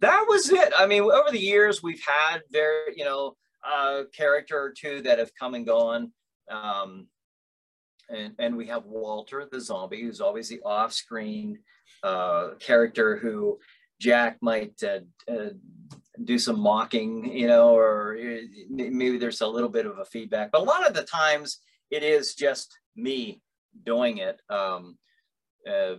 [0.00, 0.72] that was it.
[0.76, 5.18] I mean, over the years, we've had very, you know, a character or two that
[5.18, 6.12] have come and gone.
[6.50, 7.06] Um,
[8.08, 11.58] and, and we have Walter the zombie, who's always the off screen
[12.02, 13.58] uh, character who
[14.00, 15.50] Jack might uh, uh,
[16.24, 20.50] do some mocking, you know, or uh, maybe there's a little bit of a feedback.
[20.50, 21.58] But a lot of the times,
[21.90, 23.40] it is just me
[23.84, 24.40] doing it.
[24.50, 24.98] Um,
[25.70, 25.94] uh,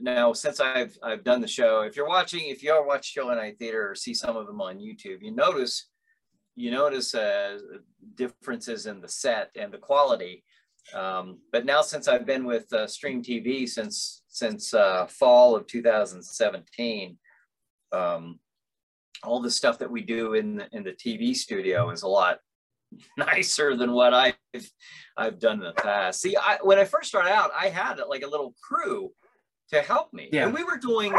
[0.00, 3.28] now since I've I've done the show, if you're watching, if you ever watch Show
[3.34, 5.88] Night Theater or see some of them on YouTube, you notice
[6.54, 7.58] you notice uh,
[8.14, 10.44] differences in the set and the quality.
[10.94, 15.66] Um, but now since I've been with uh, Stream TV since since uh, fall of
[15.66, 17.18] 2017,
[17.92, 18.38] um,
[19.24, 22.38] all the stuff that we do in the, in the TV studio is a lot
[23.16, 24.36] nicer than what I've
[25.16, 26.20] I've done in the past.
[26.20, 29.12] See, I, when I first started out, I had like a little crew
[29.70, 30.44] to help me, yeah.
[30.44, 31.14] and we were doing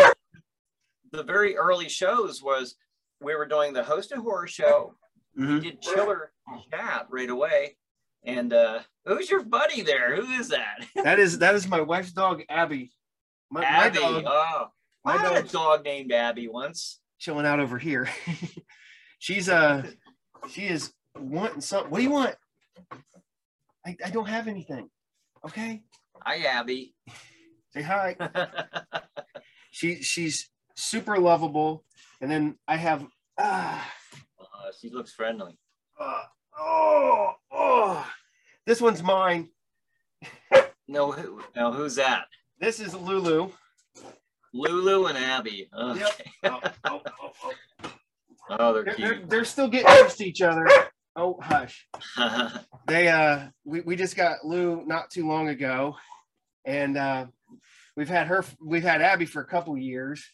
[1.11, 2.41] the very early shows.
[2.41, 2.75] Was
[3.21, 4.95] we were doing the hosted horror show.
[5.37, 5.53] Mm-hmm.
[5.55, 6.31] We did chiller
[6.71, 7.77] chat right away.
[8.23, 10.15] And uh, who's your buddy there?
[10.15, 10.85] Who is that?
[11.03, 12.91] that is that is my wife's dog, Abby.
[13.49, 13.99] My, Abby.
[13.99, 14.67] My dog, oh,
[15.05, 16.99] my I had a dog named Abby once.
[17.19, 18.09] Chilling out over here.
[19.19, 19.83] She's uh
[20.49, 21.91] she is wanting something.
[21.91, 22.35] What do you want?
[23.85, 24.89] I, I don't have anything.
[25.45, 25.83] Okay.
[26.21, 26.95] Hi, Abby.
[27.71, 28.15] Say hi.
[29.71, 31.83] she she's super lovable,
[32.21, 33.05] and then I have.
[33.37, 33.79] Uh,
[34.39, 35.57] uh, she looks friendly.
[35.99, 36.23] Uh,
[36.57, 38.11] oh, oh,
[38.65, 39.49] this one's mine.
[40.87, 42.25] no, who, now who's that?
[42.59, 43.51] This is Lulu.
[44.53, 45.69] Lulu and Abby.
[45.77, 46.05] Okay.
[46.43, 46.75] Yep.
[46.85, 47.91] Oh, oh, oh,
[48.49, 49.09] oh, they're, they're cute.
[49.09, 50.67] They're, they're still getting used to each other.
[51.15, 51.87] Oh, hush.
[52.87, 55.95] they uh we, we just got Lou not too long ago.
[56.65, 57.25] And uh
[57.95, 60.25] we've had her we've had Abby for a couple years.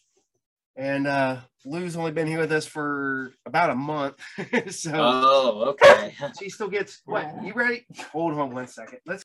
[0.76, 4.14] And uh Lou's only been here with us for about a month.
[4.70, 6.14] so Oh, okay.
[6.40, 7.84] she still gets what you ready?
[8.12, 9.00] Hold on one second.
[9.06, 9.24] Let's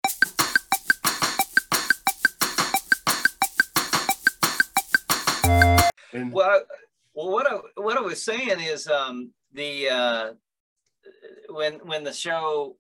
[6.13, 6.61] and, well,
[7.13, 10.33] well, what I what I was saying is um, the uh,
[11.49, 12.77] when when the show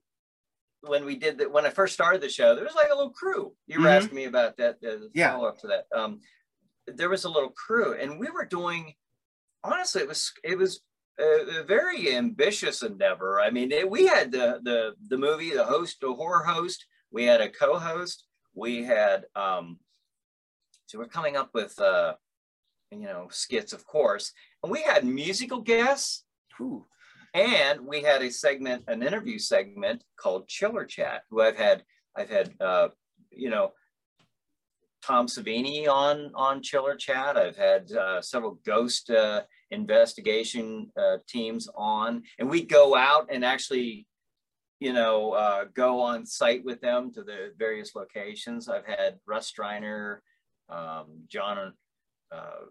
[0.81, 3.11] when we did that when I first started the show, there was like a little
[3.11, 3.53] crew.
[3.67, 4.03] You were mm-hmm.
[4.03, 4.77] asking me about that.
[4.85, 5.33] Uh, yeah.
[5.33, 5.85] Follow up to that.
[5.95, 6.19] Um,
[6.87, 8.93] there was a little crew, and we were doing.
[9.63, 10.81] Honestly, it was it was
[11.19, 13.39] a, a very ambitious endeavor.
[13.39, 16.85] I mean, it, we had the the the movie, the host, the horror host.
[17.11, 18.25] We had a co-host.
[18.55, 19.77] We had um,
[20.87, 22.13] so we're coming up with uh,
[22.91, 26.25] you know skits, of course, and we had musical guests.
[26.59, 26.85] Ooh.
[27.33, 32.29] And we had a segment, an interview segment called Chiller Chat, who I've had, I've
[32.29, 32.89] had, uh,
[33.31, 33.71] you know,
[35.01, 37.37] Tom Savini on on Chiller Chat.
[37.37, 43.43] I've had uh, several ghost uh, investigation uh, teams on, and we go out and
[43.43, 44.05] actually,
[44.79, 48.69] you know, uh, go on site with them to the various locations.
[48.69, 50.19] I've had Russ Streiner,
[50.69, 51.73] um, John
[52.31, 52.65] uh,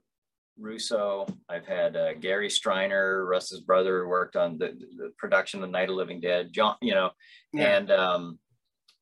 [0.61, 1.27] Russo.
[1.49, 5.89] I've had uh, Gary Streiner, Russ's brother, who worked on the, the, production of Night
[5.89, 6.53] of Living Dead.
[6.53, 7.11] John, you know,
[7.53, 7.77] yeah.
[7.77, 8.39] and um,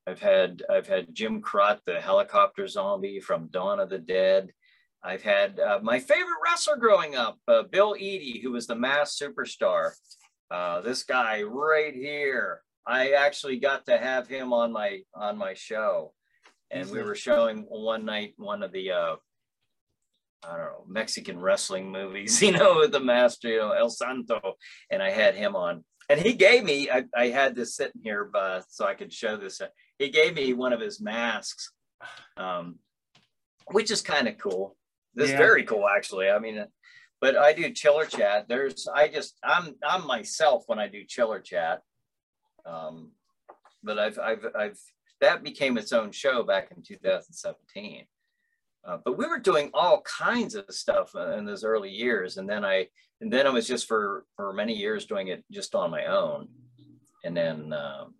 [0.06, 4.52] I've had I've had Jim Krut, the helicopter zombie from Dawn of the Dead.
[5.02, 9.20] I've had uh, my favorite wrestler growing up, uh, Bill Eadie, who was the Masked
[9.20, 9.92] Superstar.
[10.50, 12.62] Uh, this guy right here.
[12.86, 16.14] I actually got to have him on my on my show,
[16.70, 19.16] and we were showing one night one of the uh,
[20.44, 24.54] I don't know, Mexican wrestling movies, you know, with the master, you know, El Santo.
[24.90, 25.84] And I had him on.
[26.08, 29.36] And he gave me, I, I had this sitting here but, so I could show
[29.36, 29.60] this.
[29.98, 31.72] He gave me one of his masks,
[32.36, 32.76] um,
[33.66, 34.76] which is kind of cool.
[35.14, 35.36] This yeah.
[35.36, 36.30] very cool, actually.
[36.30, 36.64] I mean,
[37.20, 38.46] but I do chiller chat.
[38.48, 41.80] There's, I just, I'm, I'm myself when I do chiller chat.
[42.64, 43.10] Um,
[43.82, 44.78] but I've, I've, I've,
[45.20, 48.06] that became its own show back in 2017.
[48.84, 52.64] Uh, but we were doing all kinds of stuff in those early years, and then
[52.64, 52.88] I
[53.20, 56.48] and then I was just for for many years doing it just on my own,
[57.24, 58.14] and then um,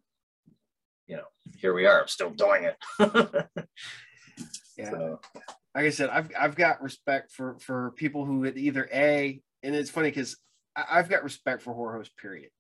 [1.07, 1.25] you know
[1.57, 2.77] here we are, I'm still doing it.
[4.77, 5.21] yeah, so.
[5.75, 9.91] like I said, I've I've got respect for for people who either a and it's
[9.91, 10.37] funny because
[10.77, 12.17] I've got respect for horror host.
[12.17, 12.51] Period.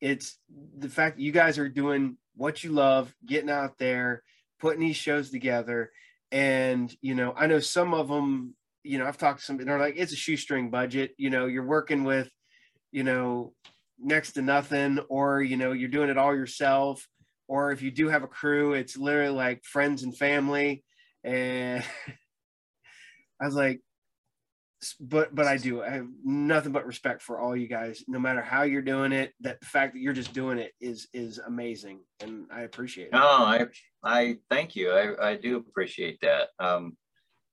[0.00, 0.38] It's
[0.78, 4.22] the fact that you guys are doing what you love, getting out there,
[4.60, 5.90] putting these shows together
[6.30, 9.68] and you know i know some of them you know i've talked to some and
[9.68, 12.28] they're like it's a shoestring budget you know you're working with
[12.92, 13.52] you know
[13.98, 17.06] next to nothing or you know you're doing it all yourself
[17.48, 20.84] or if you do have a crew it's literally like friends and family.
[21.24, 21.82] And
[23.40, 23.80] i was like
[25.00, 25.82] but but I do.
[25.82, 29.32] I have nothing but respect for all you guys, no matter how you're doing it.
[29.40, 33.12] That the fact that you're just doing it is is amazing, and I appreciate it.
[33.12, 33.66] No, I
[34.04, 34.92] I thank you.
[34.92, 36.48] I I do appreciate that.
[36.60, 36.96] Um,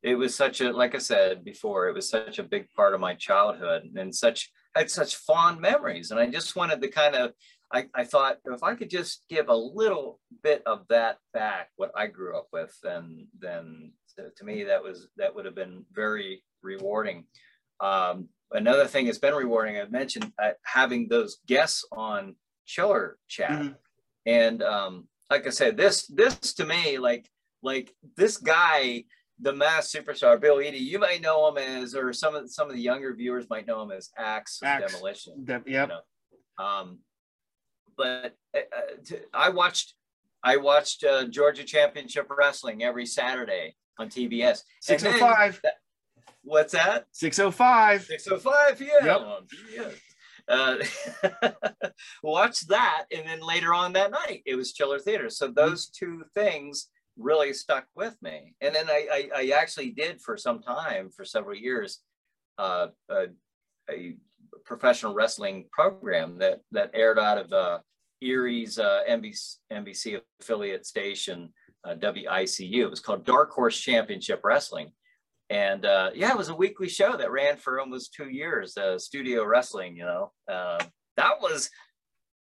[0.04, 3.00] it was such a like I said before, it was such a big part of
[3.00, 7.32] my childhood, and such had such fond memories, and I just wanted to kind of.
[7.74, 11.92] I, I thought if I could just give a little bit of that back, what
[11.96, 13.92] I grew up with, then then
[14.38, 17.26] to me that was that would have been very rewarding.
[17.80, 23.52] Um, another thing that's been rewarding, I've mentioned uh, having those guests on Chiller Chat,
[23.52, 23.74] mm-hmm.
[24.26, 27.30] and um, like I said, this this to me, like
[27.62, 29.04] like this guy,
[29.40, 32.76] the Masked Superstar Bill Eadie, you might know him as, or some of some of
[32.76, 34.94] the younger viewers might know him as Axe, Axe.
[34.94, 35.44] Demolition.
[35.44, 35.90] De- yep.
[35.90, 36.66] You know?
[36.66, 37.00] um,
[37.98, 39.94] but uh, uh, I watched
[40.44, 44.62] I watched uh, Georgia Championship Wrestling every Saturday on TBS.
[44.80, 45.60] six and five.
[46.46, 47.06] What's that?
[47.12, 48.04] 605.
[48.04, 49.06] 605, yeah.
[49.76, 49.94] Yep.
[50.48, 50.78] Uh,
[52.24, 53.06] watch that.
[53.12, 55.30] And then later on that night, it was Chiller Theater.
[55.30, 55.56] So mm-hmm.
[55.56, 58.54] those two things really stuck with me.
[58.62, 62.00] And then I, I, I actually did for some time, for several years,
[62.58, 63.26] uh, a,
[63.90, 64.16] a,
[64.64, 67.78] professional wrestling program that, that aired out of uh,
[68.24, 71.54] Erie's uh, NBC, NBC affiliate station,
[71.84, 72.80] uh, WICU.
[72.80, 74.92] It was called Dark Horse Championship Wrestling
[75.50, 78.76] and uh, yeah, it was a weekly show that ran for almost two years.
[78.78, 80.84] Uh, studio wrestling, you know, uh,
[81.18, 81.70] that was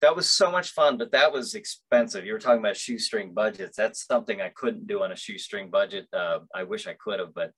[0.01, 2.25] that was so much fun, but that was expensive.
[2.25, 3.77] You were talking about shoestring budgets.
[3.77, 6.07] That's something I couldn't do on a shoestring budget.
[6.11, 7.51] Uh, I wish I could have, but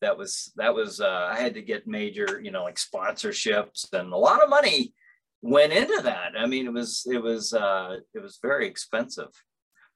[0.00, 4.12] that was that was uh, I had to get major, you know, like sponsorships and
[4.12, 4.94] a lot of money
[5.42, 6.32] went into that.
[6.38, 9.28] I mean, it was it was uh, it was very expensive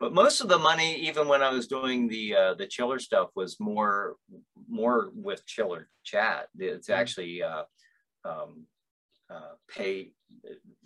[0.05, 3.31] but most of the money, even when I was doing the uh, the chiller stuff,
[3.35, 4.17] was more
[4.69, 6.49] more with chiller chat.
[6.59, 7.01] It's mm-hmm.
[7.01, 7.63] actually uh,
[8.23, 8.67] um,
[9.31, 10.13] uh, pay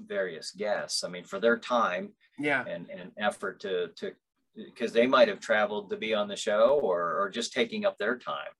[0.06, 1.02] various guests.
[1.02, 4.12] I mean, for their time, yeah, and and effort to to
[4.54, 7.98] because they might have traveled to be on the show or or just taking up
[7.98, 8.54] their time.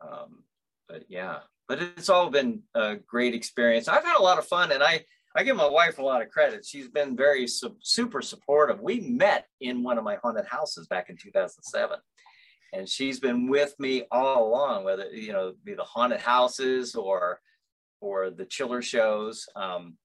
[0.00, 0.44] Um,
[0.88, 3.88] but yeah, but it's all been a great experience.
[3.88, 5.04] I've had a lot of fun, and I
[5.38, 6.66] I give my wife a lot of credit.
[6.66, 8.80] She's been very su- super supportive.
[8.80, 11.96] We met in one of my haunted houses back in 2007.
[12.72, 17.40] And she's been with me all along, whether, you know, be the haunted houses or,
[18.00, 19.46] or the chiller shows.
[19.54, 19.96] Um,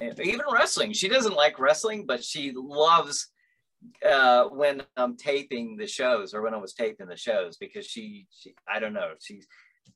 [0.00, 0.92] even wrestling.
[0.92, 3.26] She doesn't like wrestling, but she loves
[4.08, 8.28] uh, when I'm taping the shows or when I was taping the shows because she,
[8.30, 9.42] she I don't know, she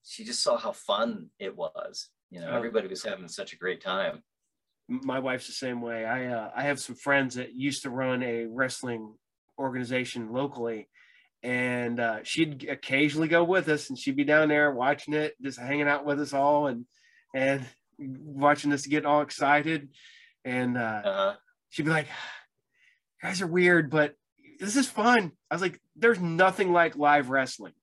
[0.05, 2.11] she just saw how fun it was.
[2.31, 2.57] You know, oh.
[2.57, 4.23] everybody was having such a great time.
[4.89, 6.05] My wife's the same way.
[6.05, 9.15] I uh, I have some friends that used to run a wrestling
[9.59, 10.89] organization locally,
[11.43, 15.59] and uh, she'd occasionally go with us, and she'd be down there watching it, just
[15.59, 16.87] hanging out with us all, and
[17.35, 17.67] and
[17.99, 19.89] watching us get all excited,
[20.45, 21.35] and uh, uh-huh.
[21.69, 22.09] she'd be like,
[23.23, 24.15] "Guys are weird, but
[24.59, 27.75] this is fun." I was like, "There's nothing like live wrestling.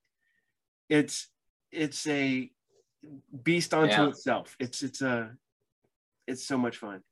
[0.88, 1.28] It's
[1.70, 2.50] it's a
[3.42, 4.08] beast onto yeah.
[4.08, 4.56] itself.
[4.58, 5.30] It's it's a
[6.26, 7.02] it's so much fun."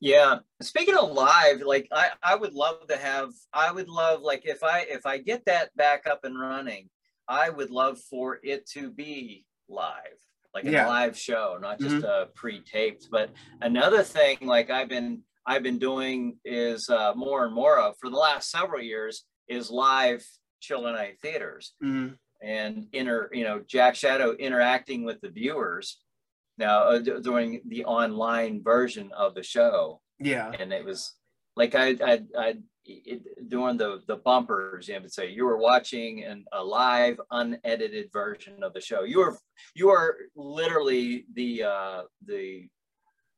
[0.00, 0.38] Yeah.
[0.60, 4.62] Speaking of live, like I, I would love to have, I would love like if
[4.62, 6.90] I if I get that back up and running,
[7.28, 10.18] I would love for it to be live,
[10.54, 10.86] like yeah.
[10.86, 12.04] a live show, not just mm-hmm.
[12.04, 13.08] uh, pre-taped.
[13.10, 13.30] But
[13.62, 18.10] another thing, like I've been I've been doing is uh, more and more of for
[18.10, 20.26] the last several years is live
[20.60, 22.14] Chiller Night theaters mm-hmm.
[22.42, 25.98] And inner, you know, Jack Shadow interacting with the viewers
[26.58, 30.00] now uh, during the online version of the show.
[30.18, 30.52] Yeah.
[30.58, 31.12] And it was
[31.56, 36.24] like I, I, I it, during the the bumpers, you would say you were watching
[36.24, 39.02] an, a live, unedited version of the show.
[39.02, 39.38] You are
[39.74, 42.68] you are literally the uh, the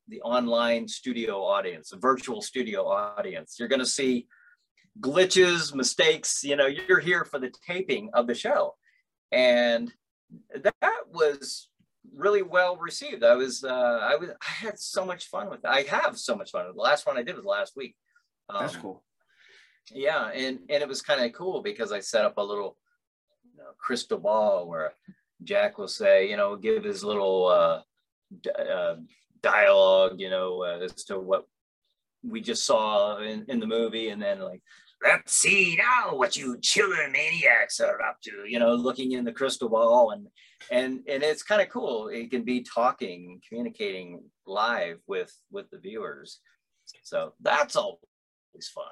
[0.08, 3.56] the online studio audience, a virtual studio audience.
[3.58, 4.26] You're going to see
[5.00, 6.42] glitches, mistakes.
[6.42, 8.74] You know, you're here for the taping of the show,
[9.32, 9.92] and
[10.54, 10.74] that
[11.12, 11.68] was
[12.14, 13.22] really well received.
[13.24, 13.68] I was, uh,
[14.02, 15.68] I was, I had so much fun with it.
[15.68, 16.66] I have so much fun.
[16.74, 17.94] The last one I did was last week.
[18.48, 19.02] Um, That's cool.
[19.92, 22.76] Yeah, and and it was kind of cool because I set up a little
[23.56, 24.92] you know, crystal ball where
[25.44, 27.80] Jack will say, you know, give his little uh,
[28.42, 28.96] d- uh,
[29.42, 31.46] dialogue, you know, uh, as to what
[32.22, 34.62] we just saw in, in the movie, and then like
[35.02, 39.32] let's see now what you chiller maniacs are up to you know looking in the
[39.32, 40.10] crystal ball.
[40.10, 40.26] And
[40.70, 42.08] and and it's kind of cool.
[42.08, 46.40] It can be talking communicating live with with the viewers.
[47.02, 47.98] So that's always
[48.74, 48.84] fun.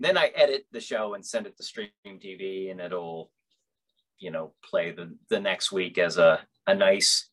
[0.00, 3.30] Then i edit the show and send it to stream tv and it'll
[4.18, 7.30] you know play the the next week as a a nice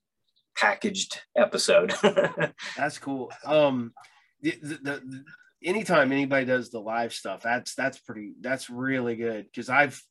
[0.56, 1.94] packaged episode.
[2.78, 3.32] That's cool.
[3.46, 3.94] Um
[4.42, 5.24] the, the, the
[5.64, 10.02] anytime anybody does the live stuff, that's that's pretty that's really good because I've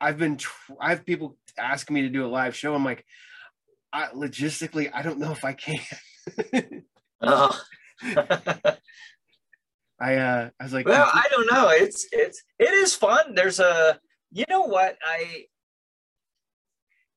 [0.00, 2.74] I've been tr- I have people asking me to do a live show.
[2.74, 3.04] I'm like,
[3.92, 6.84] I, logistically, I don't know if I can.
[7.20, 7.60] oh.
[10.02, 11.68] I uh I was like, well, I don't know.
[11.68, 13.34] It's it's it is fun.
[13.34, 14.00] There's a
[14.32, 15.44] you know what I.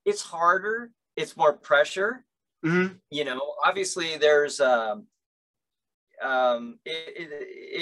[0.06, 0.92] It's harder.
[1.16, 2.26] It's more pressure.
[2.66, 2.96] Mm-hmm.
[3.10, 5.08] You know, obviously there's um
[6.24, 7.30] um, it, it,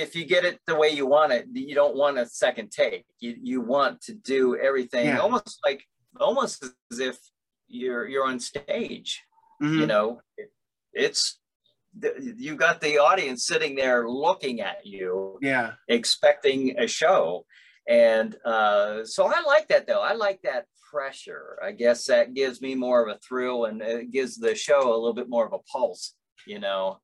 [0.02, 3.06] if you get it the way you want it, you don't want a second take.
[3.20, 5.20] You, you want to do everything yeah.
[5.20, 5.84] almost like
[6.20, 7.18] almost as if
[7.68, 9.22] you're you're on stage.
[9.62, 9.80] Mm-hmm.
[9.80, 10.52] You know, it,
[10.94, 11.40] it's
[12.38, 17.46] you got the audience sitting there looking at you, yeah, expecting a show,
[17.88, 20.02] and uh, so I like that though.
[20.02, 21.58] I like that pressure.
[21.64, 24.96] I guess that gives me more of a thrill and it gives the show a
[24.96, 26.16] little bit more of a pulse.
[26.46, 27.00] You know,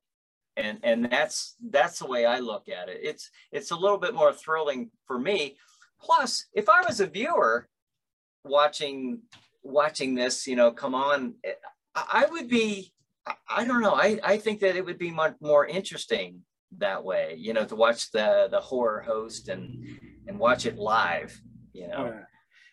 [0.58, 3.00] and and that's that's the way I look at it.
[3.02, 5.56] It's it's a little bit more thrilling for me.
[6.00, 7.68] Plus, if I was a viewer
[8.44, 9.20] watching
[9.62, 11.34] watching this, you know, come on,
[11.94, 12.92] I would be.
[13.46, 13.92] I don't know.
[13.92, 16.40] I, I think that it would be much more interesting
[16.78, 19.84] that way, you know, to watch the the horror host and
[20.26, 21.38] and watch it live.
[21.72, 22.20] You know, oh,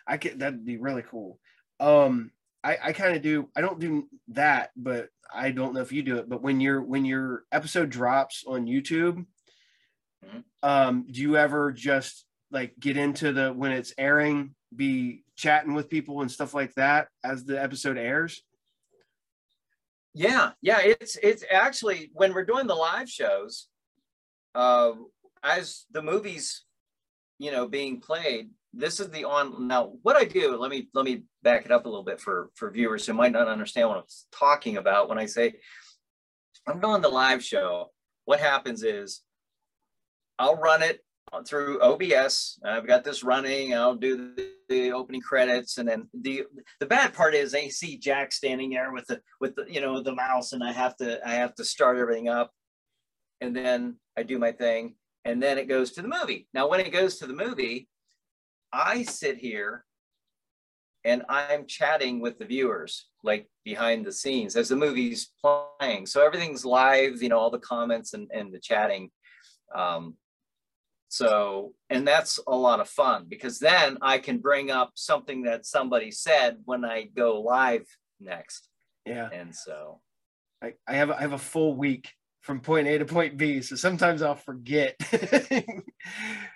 [0.08, 1.40] I could that'd be really cool.
[1.80, 2.32] Um,
[2.64, 3.50] I I kind of do.
[3.56, 6.82] I don't do that, but I don't know if you do it, but when your
[6.82, 9.26] when your episode drops on YouTube,
[10.26, 10.40] mm-hmm.
[10.64, 15.90] um, do you ever just like get into the when it's airing, be chatting with
[15.90, 18.42] people and stuff like that as the episode airs?
[20.14, 23.68] Yeah, yeah, it's it's actually when we're doing the live shows,
[24.54, 24.92] uh,
[25.44, 26.64] as the movies,
[27.38, 31.06] you know, being played, this is the on now what i do let me let
[31.06, 33.98] me back it up a little bit for for viewers who might not understand what
[33.98, 35.54] i'm talking about when i say
[36.68, 37.92] i'm doing the live show.
[38.26, 39.22] What happens is
[40.40, 41.00] i'll run it
[41.48, 46.44] through obs i've got this running i'll do the, the opening credits and then the
[46.80, 50.02] the bad part is they see jack standing there with the with the you know
[50.02, 52.52] the mouse and i have to i have to start everything up
[53.42, 54.96] and then i do my thing
[55.26, 56.48] and then it goes to the movie.
[56.54, 57.90] Now when it goes to the movie
[58.76, 59.86] I sit here
[61.06, 66.08] and I'm chatting with the viewers, like behind the scenes as the movie's playing.
[66.08, 69.12] So everything's live, you know, all the comments and, and the chatting.
[69.74, 70.18] Um,
[71.08, 75.66] So, and that's a lot of fun because then I can bring up something that
[75.66, 77.86] somebody said when I go live
[78.20, 78.68] next.
[79.06, 79.30] Yeah.
[79.32, 80.02] And so
[80.62, 82.12] I, I have I have a full week
[82.42, 83.62] from point A to point B.
[83.62, 84.96] So sometimes I'll forget.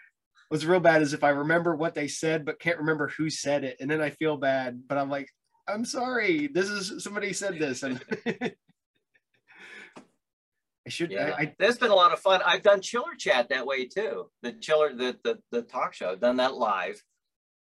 [0.49, 3.63] What's real bad is if I remember what they said but can't remember who said
[3.63, 4.81] it, and then I feel bad.
[4.87, 5.29] But I'm like,
[5.67, 6.47] I'm sorry.
[6.47, 8.03] This is somebody said this, and
[10.89, 11.11] I should.
[11.11, 12.41] Yeah, I, I, there's been a lot of fun.
[12.43, 14.31] I've done chiller chat that way too.
[14.41, 16.11] The chiller, the the, the talk show.
[16.11, 17.01] I've done that live.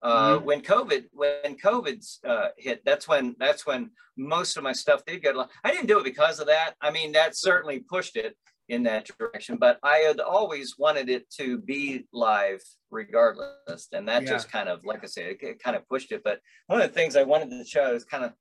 [0.01, 0.45] Uh, mm-hmm.
[0.45, 5.21] When COVID, when COVID's uh, hit, that's when that's when most of my stuff did
[5.23, 5.49] go live.
[5.65, 6.75] I didn't do it because of that.
[6.81, 8.37] I mean, that certainly pushed it
[8.69, 12.61] in that direction, but I had always wanted it to be live
[12.91, 14.29] regardless, and that yeah.
[14.29, 16.21] just kind of, like I say, it, it kind of pushed it.
[16.23, 18.33] But one of the things I wanted to show is kind of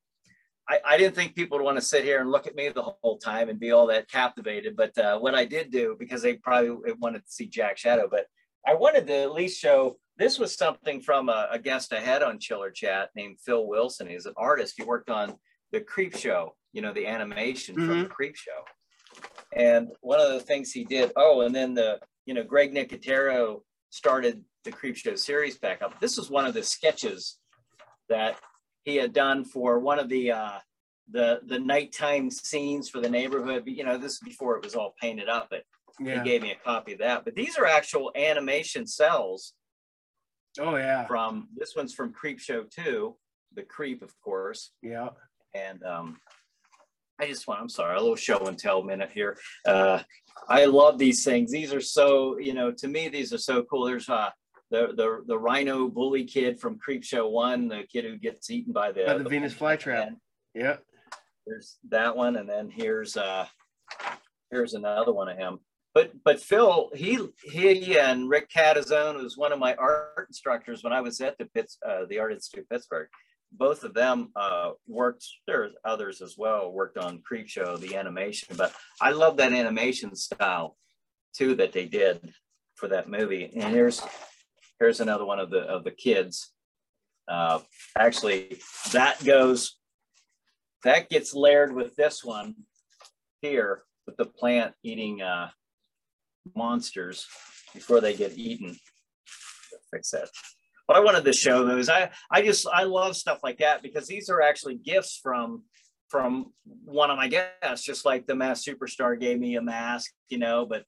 [0.69, 2.93] I, I, didn't think people would want to sit here and look at me the
[3.01, 4.75] whole time and be all that captivated.
[4.75, 8.25] But uh, what I did do, because they probably wanted to see Jack Shadow, but
[8.67, 12.21] I wanted to at least show this was something from a, a guest I had
[12.21, 14.07] on Chiller Chat named Phil Wilson.
[14.07, 14.73] He's an artist.
[14.77, 15.35] He worked on
[15.71, 17.87] the Creepshow, you know, the animation mm-hmm.
[17.87, 18.63] from the Creepshow.
[19.55, 23.61] And one of the things he did, oh, and then the, you know, Greg Nicotero
[23.89, 25.99] started the Creepshow series back up.
[25.99, 27.37] This was one of the sketches
[28.09, 28.37] that
[28.83, 30.59] he had done for one of the uh,
[31.09, 33.63] the the nighttime scenes for the neighborhood.
[33.65, 35.63] You know, this is before it was all painted up, but
[35.99, 36.23] yeah.
[36.23, 37.25] he gave me a copy of that.
[37.25, 39.53] But these are actual animation cells.
[40.59, 41.05] Oh yeah.
[41.05, 43.15] From this one's from Creepshow 2,
[43.55, 44.71] the Creep, of course.
[44.81, 45.09] Yeah.
[45.53, 46.17] And um,
[47.19, 49.37] I just want, I'm sorry, a little show and tell minute here.
[49.65, 50.01] Uh,
[50.47, 51.51] I love these things.
[51.51, 53.85] These are so, you know, to me, these are so cool.
[53.85, 54.29] There's uh,
[54.69, 58.91] the the the rhino bully kid from Creepshow One, the kid who gets eaten by
[58.91, 60.15] the, by the, the Venus flytrap.
[60.53, 60.77] Yeah.
[61.45, 63.45] There's that one, and then here's uh
[64.51, 65.59] here's another one of him.
[65.93, 70.93] But but Phil, he he and Rick Catizone was one of my art instructors when
[70.93, 73.07] I was at the Pitts uh, the Art Institute Pittsburgh.
[73.51, 75.25] Both of them uh, worked.
[75.47, 78.55] There's others as well worked on Creepshow, the animation.
[78.57, 80.77] But I love that animation style
[81.35, 82.33] too that they did
[82.75, 83.51] for that movie.
[83.55, 84.01] And here's
[84.79, 86.53] Here's another one of the of the kids.
[87.27, 87.59] Uh,
[87.97, 88.59] actually,
[88.91, 89.77] that goes,
[90.83, 92.55] that gets layered with this one
[93.41, 95.49] here with the plant eating uh,
[96.55, 97.27] monsters
[97.73, 98.77] before they get eaten.
[99.91, 100.29] Fix that.
[100.87, 104.07] What I wanted to show is I I just I love stuff like that because
[104.07, 105.63] these are actually gifts from
[106.09, 106.53] from
[106.85, 110.65] one of my guests, just like the Masked Superstar gave me a mask, you know,
[110.65, 110.85] but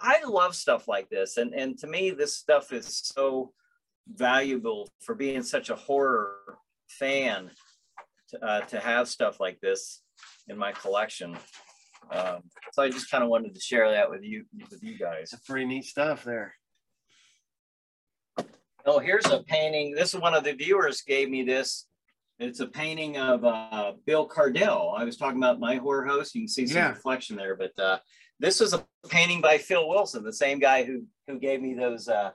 [0.00, 3.52] I love stuff like this, and and to me, this stuff is so
[4.12, 6.58] valuable for being such a horror
[6.88, 7.50] fan
[8.30, 10.02] to, uh, to have stuff like this
[10.48, 11.36] in my collection.
[12.10, 15.32] Um, so I just kind of wanted to share that with you with you guys.
[15.32, 16.54] It's pretty neat stuff there.
[18.86, 19.94] Oh, here's a painting.
[19.94, 21.86] This is one of the viewers gave me this.
[22.38, 24.94] It's a painting of uh, Bill Cardille.
[24.96, 26.34] I was talking about my horror host.
[26.34, 26.88] You can see some yeah.
[26.90, 27.98] reflection there, but uh,
[28.38, 32.08] this was a painting by Phil Wilson, the same guy who who gave me those
[32.08, 32.30] uh,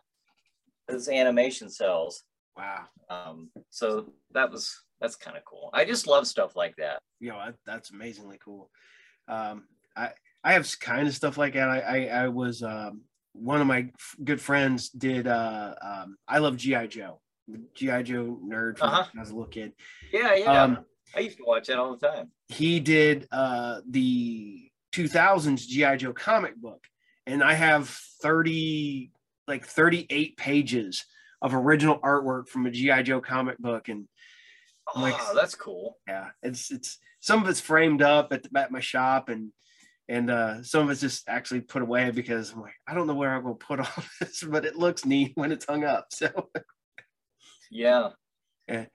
[0.88, 2.24] those animation cells.
[2.58, 2.86] Wow.
[3.10, 5.70] Um, so that was that's kind of cool.
[5.74, 7.02] I just love stuff like that.
[7.20, 8.70] You know, that's amazingly cool.
[9.28, 9.64] Um,
[9.96, 10.10] I
[10.44, 11.70] I have kind of stuff like that.
[11.70, 13.02] I I, I was um,
[13.34, 13.90] one of my
[14.24, 17.20] good friends did uh, um, I love GI Joe,
[17.76, 19.06] GI Joe nerd uh-huh.
[19.20, 19.74] as a little kid.
[20.12, 20.64] Yeah, yeah.
[20.64, 22.32] Um, I used to watch that all the time.
[22.48, 26.86] He did uh, the 2000s GI Joe comic book,
[27.26, 27.90] and I have
[28.22, 29.12] 30
[29.48, 31.06] like 38 pages
[31.42, 34.08] of original artwork from a GI Joe comic book, and
[34.96, 35.98] oh, like, that's cool.
[36.08, 39.52] Yeah, it's it's some of it's framed up at, the, at my shop, and
[40.10, 43.16] and uh, some of it's just actually put away because I'm like, I don't know
[43.16, 46.08] where I'm gonna put all this, but it looks neat when it's hung up.
[46.12, 46.50] So
[47.72, 48.12] yeah,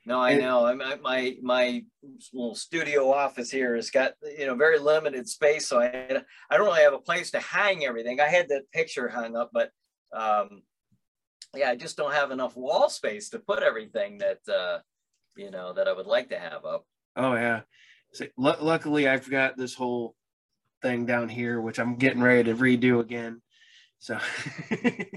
[0.07, 0.67] no, I know.
[0.67, 1.85] I my my my
[2.33, 6.67] little studio office here has got you know very limited space, so I I don't
[6.67, 8.21] really have a place to hang everything.
[8.21, 9.71] I had the picture hung up, but
[10.13, 10.63] um,
[11.55, 14.79] yeah, I just don't have enough wall space to put everything that uh,
[15.37, 16.85] you know that I would like to have up.
[17.17, 17.63] Oh yeah.
[18.13, 20.15] So, l- luckily, I've got this whole
[20.83, 23.43] thing down here, which I'm getting ready to redo again.
[23.99, 24.19] So,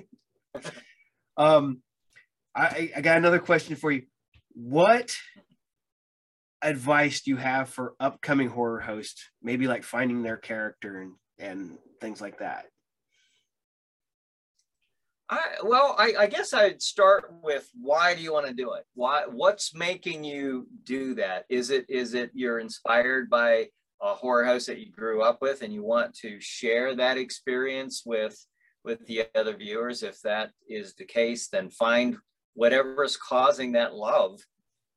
[1.38, 1.82] um,
[2.56, 4.04] I, I got another question for you.
[4.54, 5.16] What
[6.62, 11.78] advice do you have for upcoming horror hosts maybe like finding their character and and
[12.00, 12.66] things like that?
[15.30, 18.84] I, well I, I guess i'd start with why do you want to do it?
[18.94, 21.46] Why what's making you do that?
[21.50, 23.70] Is it is it you're inspired by
[24.02, 28.04] a horror house that you grew up with and you want to share that experience
[28.06, 28.38] with
[28.84, 30.02] with the other viewers.
[30.02, 32.18] If that is the case, then find
[32.54, 34.40] whatever is causing that love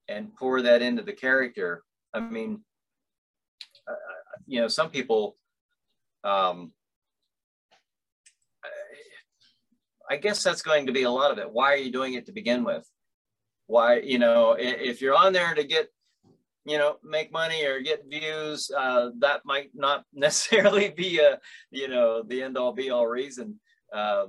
[0.09, 1.83] and pour that into the character.
[2.13, 2.65] I mean,
[3.89, 3.95] uh,
[4.47, 5.37] you know, some people,
[6.23, 6.73] um,
[10.11, 11.51] I guess that's going to be a lot of it.
[11.51, 12.87] Why are you doing it to begin with?
[13.67, 15.89] Why, you know, if you're on there to get,
[16.65, 21.39] you know, make money or get views, uh, that might not necessarily be a,
[21.71, 23.61] you know, the end all be all reason.
[23.95, 24.27] Uh,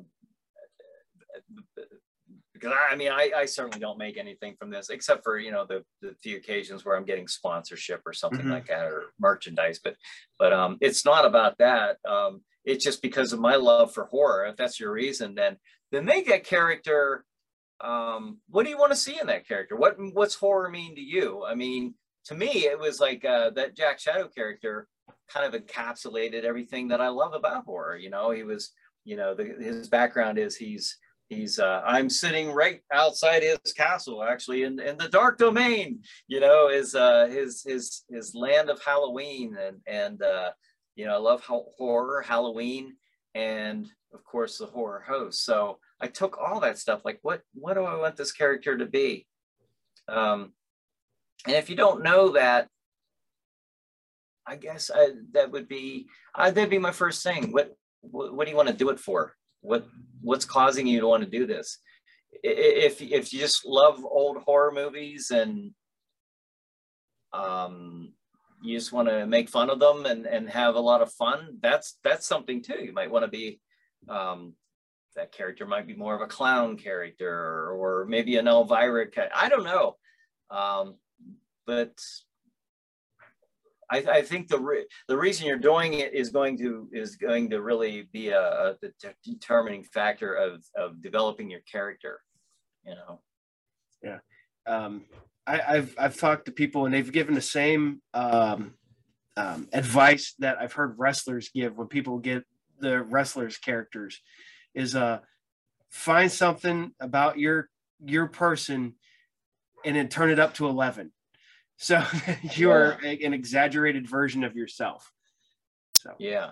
[2.54, 5.52] because I, I mean, I, I, certainly don't make anything from this except for, you
[5.52, 8.52] know, the, the few occasions where I'm getting sponsorship or something mm-hmm.
[8.52, 9.96] like that or merchandise, but,
[10.40, 11.98] but um, it's not about that.
[12.08, 14.46] Um, it's just because of my love for horror.
[14.46, 15.58] If that's your reason, then
[15.92, 17.24] then make that character.
[17.82, 19.76] Um, what do you want to see in that character?
[19.76, 21.44] What what's horror mean to you?
[21.46, 21.94] I mean,
[22.26, 24.88] to me, it was like uh, that Jack Shadow character
[25.32, 27.98] kind of encapsulated everything that I love about horror.
[27.98, 28.72] You know, he was,
[29.04, 30.98] you know, the, his background is he's
[31.28, 36.40] he's uh, i'm sitting right outside his castle actually in, in the dark domain you
[36.40, 40.52] know is uh his his his land of halloween and and uh
[40.96, 42.96] you know, I love horror, Halloween,
[43.34, 45.44] and of course the horror host.
[45.44, 48.86] So I took all that stuff, like what what do I want this character to
[48.86, 49.28] be?
[50.08, 50.54] Um,
[51.46, 52.68] and if you don't know that,
[54.48, 57.52] I guess I, that would be uh, that'd be my first thing.
[57.52, 59.34] What, what what do you want to do it for?
[59.62, 59.88] What
[60.22, 61.80] what's causing you to want to do this?
[62.44, 65.72] If if you just love old horror movies and
[67.34, 68.14] um,
[68.62, 71.58] you just want to make fun of them and, and have a lot of fun,
[71.62, 72.84] that's that's something too.
[72.84, 73.60] You might want to be
[74.08, 74.54] um,
[75.16, 79.08] that character might be more of a clown character or maybe an Elvira.
[79.34, 79.96] I don't know,
[80.52, 80.96] um,
[81.66, 81.94] but
[83.92, 87.50] I, I, think the re- the reason you're doing it is going to is going
[87.52, 88.76] to really be a, a
[89.24, 92.22] determining factor of of developing your character.
[92.86, 93.22] You know.
[94.04, 94.20] Yeah.
[94.68, 95.06] Um,
[95.48, 98.74] I, have I've talked to people and they've given the same um,
[99.38, 102.44] um, advice that I've heard wrestlers give when people get
[102.80, 104.20] the wrestlers characters
[104.74, 105.20] is uh
[105.90, 107.70] find something about your
[108.04, 108.96] your person
[109.86, 111.12] and then turn it up to 11
[111.78, 112.04] so
[112.56, 115.12] you are an exaggerated version of yourself
[115.98, 116.52] so yeah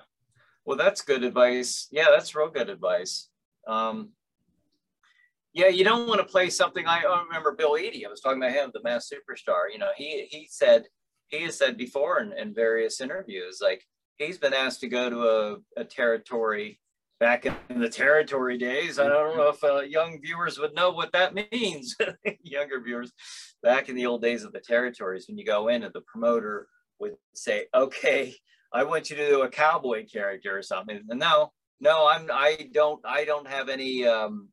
[0.65, 3.30] well that's good advice yeah that's real good advice
[3.67, 4.09] um
[5.53, 6.88] yeah, you don't want to play something.
[6.88, 8.05] I, remember Bill Eadie.
[8.05, 9.71] I was talking about him, the Masked Superstar.
[9.71, 10.86] You know, he he said
[11.28, 13.84] he has said before in, in various interviews, like
[14.17, 15.21] he's been asked to go to
[15.78, 16.80] a, a territory
[17.24, 18.99] back in the territory days.
[18.99, 21.95] I don't know if uh, young viewers would know what that means.
[22.43, 23.13] Younger viewers,
[23.61, 26.67] back in the old days of the territories, when you go in and the promoter
[26.99, 28.36] would say, "Okay,
[28.74, 32.67] I want you to do a cowboy character or something." And no, no, I'm I
[32.74, 34.49] don't I don't have any um,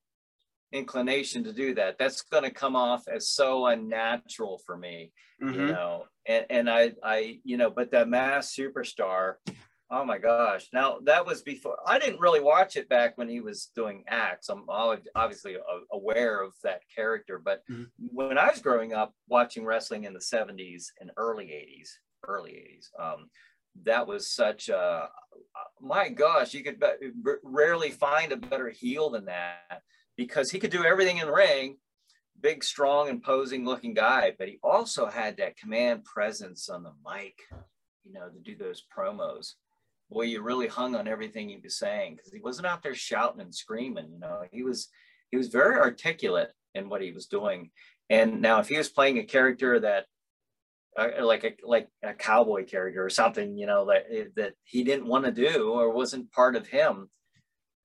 [0.71, 5.11] inclination to do that that's going to come off as so unnatural for me
[5.43, 5.59] mm-hmm.
[5.59, 9.35] you know and and i i you know but the Masked Superstar
[9.91, 13.41] oh my gosh now that was before i didn't really watch it back when he
[13.41, 14.64] was doing acts i'm
[15.14, 15.57] obviously
[15.93, 17.84] aware of that character but mm-hmm.
[17.99, 21.88] when i was growing up watching wrestling in the 70s and early 80s
[22.26, 23.30] early 80s um,
[23.84, 25.09] that was such a
[25.80, 26.82] my gosh you could
[27.43, 29.82] rarely find a better heel than that
[30.20, 31.78] because he could do everything in the ring,
[32.43, 37.38] big, strong, imposing looking guy, but he also had that command presence on the mic,
[38.05, 39.55] you know, to do those promos.
[40.11, 43.41] Boy, you really hung on everything he was saying because he wasn't out there shouting
[43.41, 44.11] and screaming.
[44.13, 44.89] You know, he was
[45.31, 47.71] he was very articulate in what he was doing.
[48.09, 50.07] And now, if he was playing a character that
[50.99, 55.07] uh, like a like a cowboy character or something, you know, that that he didn't
[55.07, 57.09] want to do or wasn't part of him,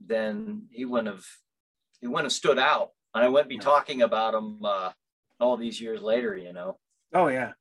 [0.04, 1.26] then he wouldn't have
[2.02, 2.90] he wouldn't have stood out.
[3.14, 4.92] And I wouldn't be talking about him uh,
[5.40, 6.78] all these years later, you know.
[7.14, 7.52] Oh yeah.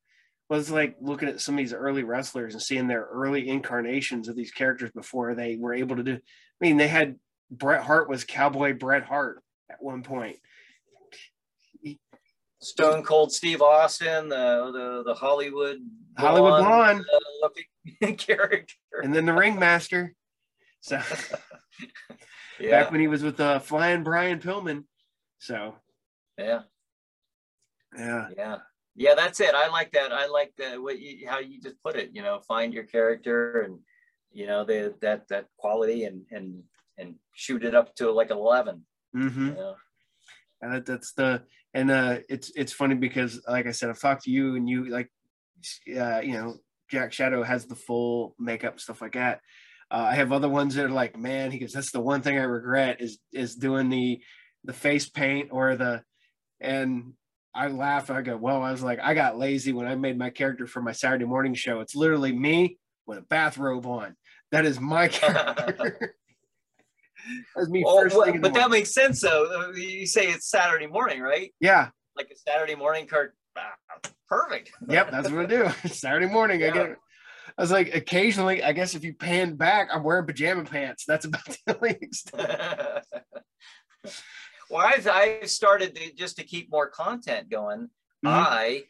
[0.55, 4.36] It's like looking at some of these early wrestlers and seeing their early incarnations of
[4.36, 6.14] these characters before they were able to do.
[6.14, 6.18] I
[6.61, 7.16] mean, they had
[7.50, 10.36] Bret Hart was Cowboy Bret Hart at one point.
[12.61, 15.78] Stone Cold Steve Austin, the the, the Hollywood
[16.16, 17.05] Hollywood blonde,
[17.42, 20.14] uh, character, and then the Ringmaster.
[20.80, 21.00] So
[22.61, 22.70] yeah.
[22.70, 24.84] back when he was with uh, Flying Brian Pillman.
[25.38, 25.74] So,
[26.38, 26.62] yeah,
[27.96, 28.57] yeah, yeah,
[28.97, 29.14] yeah.
[29.14, 29.55] That's it.
[29.55, 30.12] I like that.
[30.12, 30.80] I like that.
[30.80, 32.11] What you, how you just put it.
[32.12, 33.78] You know, find your character and
[34.34, 36.62] you know the that that quality and and
[36.99, 38.84] and shoot it up to like 11
[39.16, 39.49] mm-hmm.
[39.49, 39.74] you know?
[40.61, 41.42] and that's the
[41.72, 44.86] and uh it's it's funny because like i said i've talked to you and you
[44.86, 45.11] like
[45.97, 46.57] uh you know
[46.90, 49.40] jack shadow has the full makeup stuff like that
[49.90, 52.38] Uh, I have other ones that are like, man, he goes, that's the one thing
[52.38, 54.18] I regret is is doing the
[54.64, 56.03] the face paint or the
[56.59, 57.12] and
[57.55, 60.30] I laugh I go, well, I was like, I got lazy when I made my
[60.30, 61.80] character for my Saturday morning show.
[61.80, 64.16] It's literally me with a bathrobe on.
[64.50, 66.16] That is my character.
[67.57, 69.72] That's me oh, first well, But that makes sense though.
[69.74, 71.55] You say it's Saturday morning, right?
[71.61, 71.88] Yeah.
[72.16, 73.32] Like a Saturday morning card.
[73.57, 73.74] Ah,
[74.28, 74.72] perfect.
[74.88, 75.68] yep, that's what I do.
[75.88, 76.61] Saturday morning.
[76.61, 76.68] Yeah.
[76.68, 76.96] I get
[77.57, 81.05] I was like, occasionally, I guess if you pan back, I'm wearing pajama pants.
[81.07, 82.50] That's about the only extent.
[84.71, 87.89] Well, I've, I've started to, just to keep more content going.
[88.25, 88.29] Mm-hmm.
[88.29, 88.83] I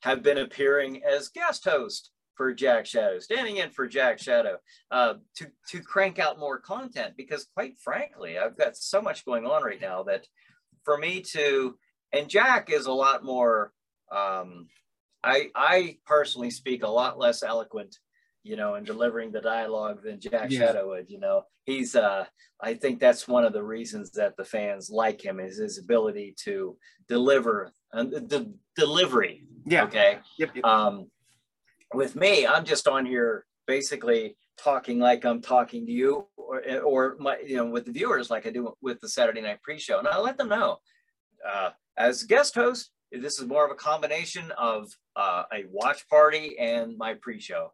[0.00, 4.56] have been appearing as guest host for Jack Shadow, standing in for Jack Shadow
[4.90, 9.46] uh, to, to crank out more content because, quite frankly, I've got so much going
[9.46, 10.26] on right now that
[10.84, 11.76] for me to,
[12.12, 13.72] and Jack is a lot more.
[14.10, 14.66] Um,
[15.24, 17.96] I, I personally speak a lot less eloquent
[18.42, 20.60] you know, and delivering the dialogue than Jack yeah.
[20.60, 21.10] Shadow would.
[21.10, 21.94] You know, he's.
[21.96, 22.24] uh
[22.60, 26.34] I think that's one of the reasons that the fans like him is his ability
[26.44, 26.76] to
[27.08, 29.44] deliver and the delivery.
[29.66, 29.84] Yeah.
[29.84, 30.18] Okay.
[30.38, 30.64] Yep, yep.
[30.64, 31.10] Um,
[31.94, 37.16] with me, I'm just on here basically talking like I'm talking to you, or or
[37.18, 40.08] my you know with the viewers like I do with the Saturday night pre-show, and
[40.08, 40.78] I let them know.
[41.46, 46.58] Uh, as guest host, this is more of a combination of uh, a watch party
[46.58, 47.72] and my pre-show.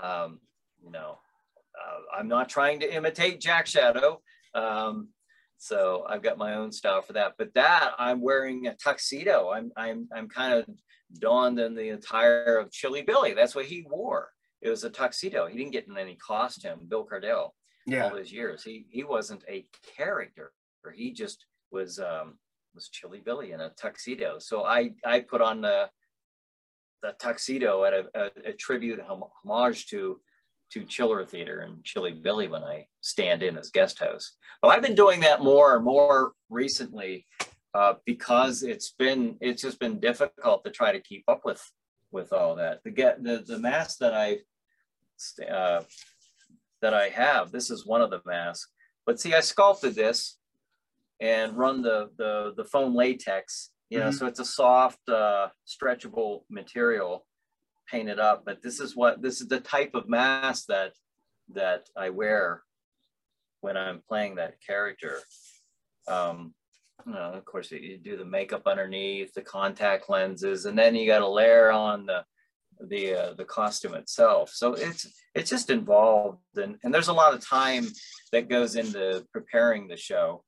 [0.00, 0.40] Um,
[0.82, 1.18] you know,
[1.78, 4.20] uh, I'm not trying to imitate Jack Shadow.
[4.54, 5.08] Um,
[5.58, 7.34] so I've got my own style for that.
[7.38, 9.50] But that I'm wearing a tuxedo.
[9.50, 10.66] I'm I'm I'm kind of
[11.18, 13.34] donned in the attire of Chilly Billy.
[13.34, 14.30] That's what he wore.
[14.60, 15.46] It was a tuxedo.
[15.46, 16.80] He didn't get in any costume.
[16.88, 17.50] Bill Cardille.
[17.86, 18.04] Yeah.
[18.04, 19.66] All those years, he he wasn't a
[19.96, 20.52] character.
[20.84, 22.38] Or he just was um,
[22.74, 24.38] was Chilly Billy in a tuxedo.
[24.38, 25.88] So I I put on the
[27.04, 29.00] the tuxedo at a, a, a tribute
[29.44, 30.20] homage to
[30.70, 34.38] to Chiller Theater and Chilly Billy when I stand in as guest host.
[34.60, 37.26] But I've been doing that more and more recently
[37.74, 41.62] uh, because it's been it's just been difficult to try to keep up with
[42.10, 42.82] with all that.
[42.82, 44.38] The get the the mask that I
[45.44, 45.82] uh,
[46.80, 47.52] that I have.
[47.52, 48.70] This is one of the masks.
[49.06, 50.38] But see, I sculpted this
[51.20, 54.16] and run the the the foam latex you know, mm-hmm.
[54.16, 57.24] so it's a soft, uh, stretchable material
[57.88, 58.42] painted up.
[58.44, 60.94] But this is what this is the type of mask that
[61.52, 62.64] that I wear
[63.60, 65.20] when I'm playing that character.
[66.08, 66.54] Um,
[67.06, 71.06] you know, of course, you do the makeup underneath, the contact lenses, and then you
[71.06, 72.24] got to layer on the
[72.88, 74.50] the uh, the costume itself.
[74.50, 77.86] So it's it's just involved, and and there's a lot of time
[78.32, 80.42] that goes into preparing the show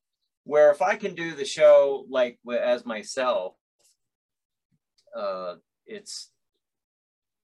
[0.47, 3.55] where if I can do the show like as myself,
[5.15, 6.31] uh, it's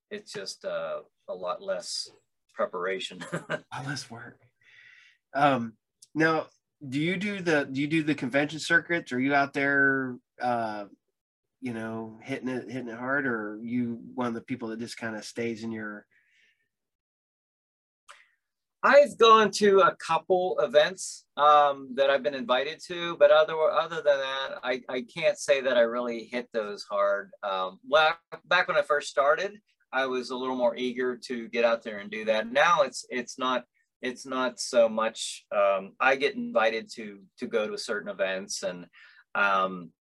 [0.09, 2.09] it's just uh, a lot less
[2.53, 3.23] preparation.
[3.33, 4.39] a lot less work.
[5.35, 5.73] Um,
[6.15, 6.47] now,
[6.87, 9.11] do you do the do you do the convention circuits?
[9.11, 10.85] Are you out there, uh,
[11.59, 14.97] you know, hitting it hitting it hard, or you one of the people that just
[14.97, 16.05] kind of stays in your
[18.85, 24.01] I've gone to a couple events um, that I've been invited to, but other other
[24.01, 27.31] than that, I, I can't say that I really hit those hard.
[27.43, 27.79] Um,
[28.45, 29.53] back when I first started,
[29.93, 32.51] I was a little more eager to get out there and do that.
[32.51, 33.63] Now it's it's not
[34.01, 35.45] it's not so much.
[35.55, 38.85] Um, I get invited to to go to certain events and
[39.33, 39.91] um,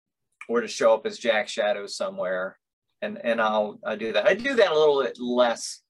[0.49, 2.59] or to show up as Jack Shadow somewhere,
[3.01, 4.27] and and I'll I do that.
[4.27, 5.83] I do that a little bit less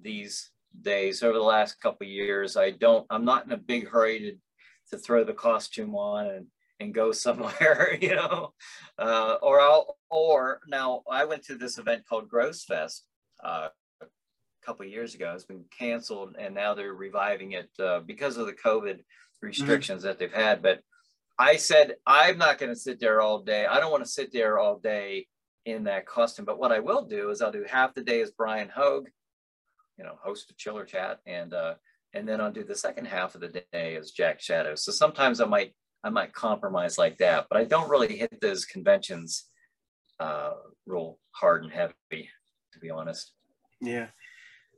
[0.00, 0.52] these
[0.82, 2.56] days over the last couple years.
[2.56, 4.18] I don't, I'm not in a big hurry
[4.90, 6.46] to, to throw the costume on and,
[6.80, 8.52] and go somewhere, you know,
[8.98, 13.04] uh, or I'll, or now I went to this event called Gross Fest
[13.44, 13.68] uh,
[14.02, 14.06] a
[14.64, 15.32] couple years ago.
[15.34, 19.00] It's been canceled and now they're reviving it uh, because of the COVID
[19.42, 20.08] restrictions mm-hmm.
[20.08, 20.62] that they've had.
[20.62, 20.80] But
[21.38, 23.66] I said, I'm not going to sit there all day.
[23.66, 25.26] I don't want to sit there all day
[25.66, 26.44] in that costume.
[26.44, 29.08] But what I will do is I'll do half the day as Bryan Hogue
[29.98, 31.74] you know, host a chiller chat and uh,
[32.14, 34.74] and then I'll do the second half of the day as Jack Shadow.
[34.74, 35.72] So sometimes I might
[36.04, 39.46] I might compromise like that, but I don't really hit those conventions
[40.20, 40.52] uh,
[40.86, 42.30] real hard and heavy,
[42.72, 43.32] to be honest.
[43.80, 44.06] Yeah.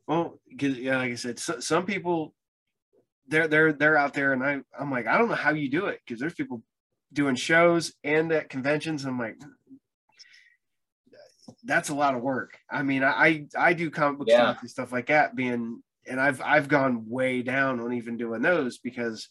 [0.07, 2.35] Well, yeah, like I said, so, some people
[3.29, 5.87] they're they're they're out there, and I I'm like I don't know how you do
[5.87, 6.63] it because there's people
[7.13, 9.05] doing shows and at conventions.
[9.05, 9.37] I'm like,
[11.69, 12.59] that's a lot of work.
[12.69, 14.37] I mean, I I do comic book yeah.
[14.37, 18.41] stuff and stuff like that, being and I've I've gone way down on even doing
[18.41, 19.29] those because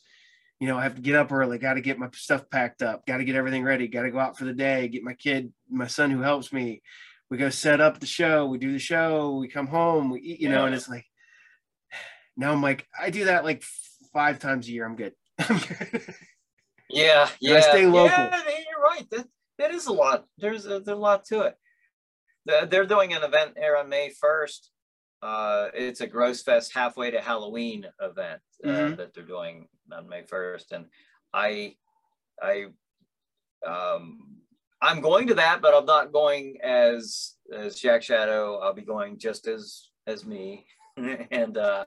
[0.59, 3.05] you know I have to get up early, got to get my stuff packed up,
[3.07, 5.51] got to get everything ready, got to go out for the day, get my kid,
[5.69, 6.83] my son who helps me.
[7.29, 10.39] We go set up the show, we do the show, we come home, we eat,
[10.39, 10.55] you yeah.
[10.55, 11.05] know, and it's like
[12.37, 13.63] now I'm like I do that like
[14.13, 15.13] five times a year, I'm good.
[16.89, 17.61] yeah, yeah.
[17.61, 18.09] stay local.
[18.09, 19.07] Yeah, you're right.
[19.09, 19.27] That
[19.57, 20.25] that is a lot.
[20.37, 21.55] There's a, there's a lot to it.
[22.69, 24.69] They're doing an event here on May 1st.
[25.21, 28.95] Uh, it's a Gross Fest halfway to Halloween event uh, mm-hmm.
[28.95, 30.71] that they're doing on May 1st.
[30.71, 30.85] And
[31.33, 31.75] I,
[32.41, 32.65] I,
[33.65, 34.37] um,
[34.81, 38.59] I'm going to that, but I'm not going as as Jack Shadow.
[38.59, 40.67] I'll be going just as as me,
[40.97, 41.85] and uh,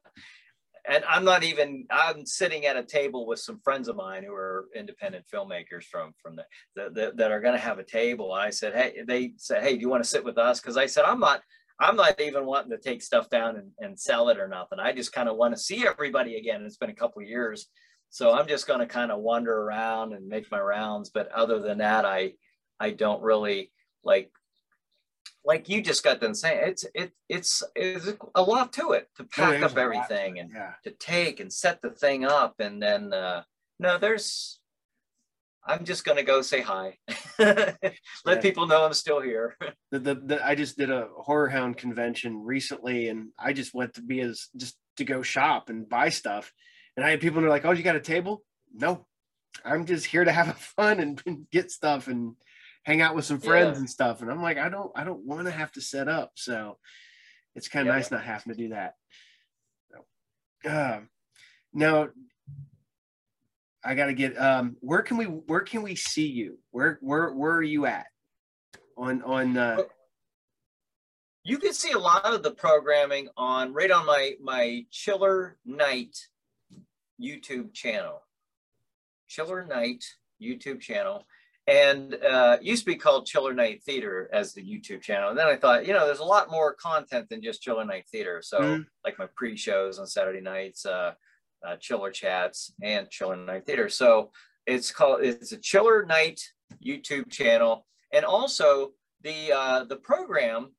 [0.89, 1.87] and I'm not even.
[1.91, 6.13] I'm sitting at a table with some friends of mine who are independent filmmakers from
[6.23, 6.45] from the,
[6.77, 8.33] the, the that are going to have a table.
[8.33, 10.61] I said, hey, they said, hey, do you want to sit with us?
[10.61, 11.43] Because I said I'm not.
[11.83, 14.79] I'm not even wanting to take stuff down and, and sell it or nothing.
[14.79, 16.63] I just kind of want to see everybody again.
[16.67, 17.69] It's been a couple years,
[18.11, 21.09] so I'm just going to kind of wander around and make my rounds.
[21.09, 22.35] But other than that, I
[22.79, 23.73] I don't really
[24.05, 24.31] like
[25.45, 29.25] like you just got done saying it's it it's it's a lot to it to
[29.25, 30.73] pack up everything and yeah.
[30.85, 33.43] to take and set the thing up and then uh
[33.79, 34.61] no there's
[35.65, 36.97] i'm just gonna go say hi.
[37.39, 37.79] Let
[38.27, 38.41] yeah.
[38.41, 39.57] people know i'm still here.
[39.93, 43.95] The, the, the i just did a horror hound convention recently and i just went
[43.95, 46.53] to be as just to go shop and buy stuff.
[46.97, 48.43] And i had people that are like oh you got a table?
[48.73, 49.07] No.
[49.65, 52.37] I'm just here to have fun and, and get stuff and
[52.85, 53.81] hang out with some friends yeah.
[53.81, 54.23] and stuff.
[54.23, 56.33] And I'm like, I don't, I don't want to have to set up.
[56.35, 56.79] So
[57.55, 57.99] it's kind of yeah.
[57.99, 58.95] nice not having to do that.
[59.91, 61.01] So, uh,
[61.73, 62.09] now
[63.85, 66.59] I got to get, um, where can we, where can we see you?
[66.71, 68.07] Where, where, where are you at
[68.97, 69.83] on, on, uh,
[71.43, 76.17] you can see a lot of the programming on right on my, my chiller night
[77.21, 78.23] YouTube channel,
[79.29, 80.05] chiller night
[80.43, 81.25] YouTube channel
[81.71, 85.29] and uh, used to be called Chiller Night Theater as the YouTube channel.
[85.31, 88.07] And then I thought, you know, there's a lot more content than just Chiller Night
[88.11, 88.41] Theater.
[88.43, 88.83] So mm-hmm.
[89.05, 91.13] like my pre-shows on Saturday nights, uh,
[91.65, 93.89] uh, Chiller Chats, and Chiller Night Theater.
[93.89, 94.33] So
[94.67, 96.41] it's called it's a Chiller Night
[96.85, 98.91] YouTube channel, and also
[99.23, 100.73] the uh, the program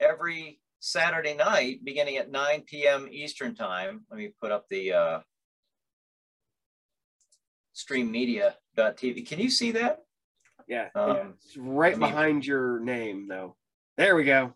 [0.00, 3.06] every Saturday night, beginning at 9 p.m.
[3.10, 4.06] Eastern time.
[4.10, 5.20] Let me put up the uh,
[7.76, 9.26] streammedia.tv.
[9.28, 9.98] Can you see that?
[10.72, 10.88] Yeah.
[10.94, 13.56] Um, It's right behind your name, though.
[13.98, 14.54] There we go.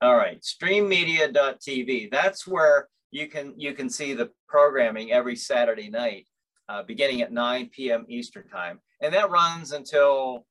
[0.00, 0.40] All right.
[0.40, 2.10] Streammedia.tv.
[2.10, 6.28] That's where you can you can see the programming every Saturday night,
[6.70, 8.06] uh, beginning at 9 p.m.
[8.08, 10.46] Eastern time, and that runs until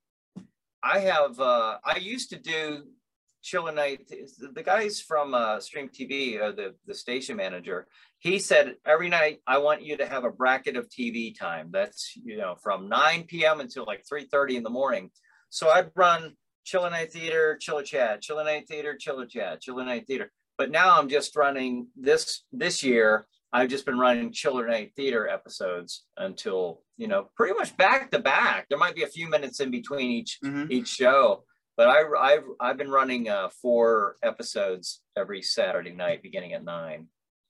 [0.84, 1.40] I have.
[1.40, 2.84] Uh, I used to do
[3.42, 4.12] Chiller Night.
[4.54, 7.88] The guys from uh, Stream TV, uh, the the station manager,
[8.20, 11.70] he said every night I want you to have a bracket of TV time.
[11.72, 13.60] That's you know from 9 p.m.
[13.60, 15.12] until like 3:30 in the morning.
[15.50, 20.08] So I'd run Chiller Night Theater, Chiller Chat, Chiller Night Theater, Chiller Chat, Chiller Night
[20.08, 20.32] Theater.
[20.58, 23.28] But now I'm just running this this year.
[23.54, 28.20] I've just been running Chiller Night Theater episodes until you know pretty much back to
[28.20, 28.68] back.
[28.70, 30.72] There might be a few minutes in between each mm-hmm.
[30.72, 31.44] each show,
[31.82, 37.08] but I, I've I've been running uh, four episodes every Saturday night, beginning at nine.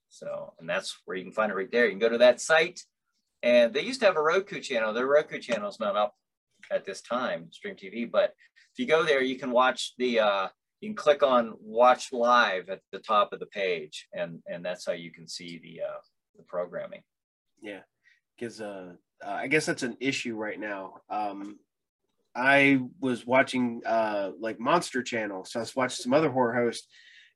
[0.07, 1.83] So, and that's where you can find it right there.
[1.83, 2.79] You can go to that site.
[3.43, 4.93] And they used to have a Roku channel.
[4.93, 6.15] Their Roku channel is not up
[6.71, 8.09] at this time, Stream TV.
[8.09, 8.33] But
[8.71, 10.47] if you go there, you can watch the, uh,
[10.79, 14.07] you can click on watch live at the top of the page.
[14.13, 15.99] And, and that's how you can see the, uh,
[16.37, 17.01] the programming.
[17.61, 17.81] Yeah.
[18.39, 18.93] Because uh,
[19.25, 21.01] uh, I guess that's an issue right now.
[21.09, 21.59] Um,
[22.35, 25.45] I was watching uh, like Monster Channel.
[25.45, 26.87] So I was watching some other horror hosts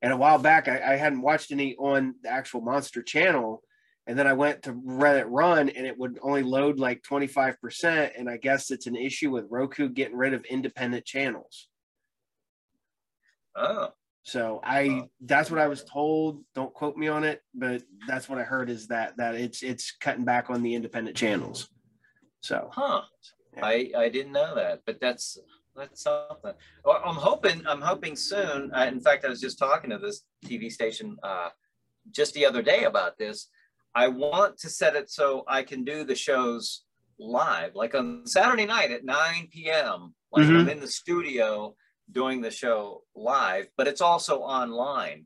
[0.02, 3.64] and a while back, I, I hadn't watched any on the actual Monster channel.
[4.08, 8.12] And then I went to let it run and it would only load like 25%.
[8.16, 11.70] And I guess it's an issue with Roku getting rid of independent channels.
[13.56, 13.94] Oh.
[14.22, 16.44] So I that's what I was told.
[16.54, 19.96] Don't quote me on it, but that's what I heard is that that it's it's
[20.00, 21.70] cutting back on the independent channels.
[22.42, 23.02] So huh.
[23.56, 23.66] Yeah.
[23.66, 25.38] I I didn't know that, but that's
[25.76, 26.54] that's something.
[26.84, 27.66] Well, I'm hoping.
[27.68, 28.72] I'm hoping soon.
[28.74, 31.50] Uh, in fact, I was just talking to this TV station uh,
[32.12, 33.50] just the other day about this.
[33.94, 36.84] I want to set it so I can do the shows
[37.20, 40.14] live, like on Saturday night at 9 p.m.
[40.32, 40.58] Like mm-hmm.
[40.58, 41.76] I'm in the studio
[42.12, 45.26] doing the show live, but it's also online.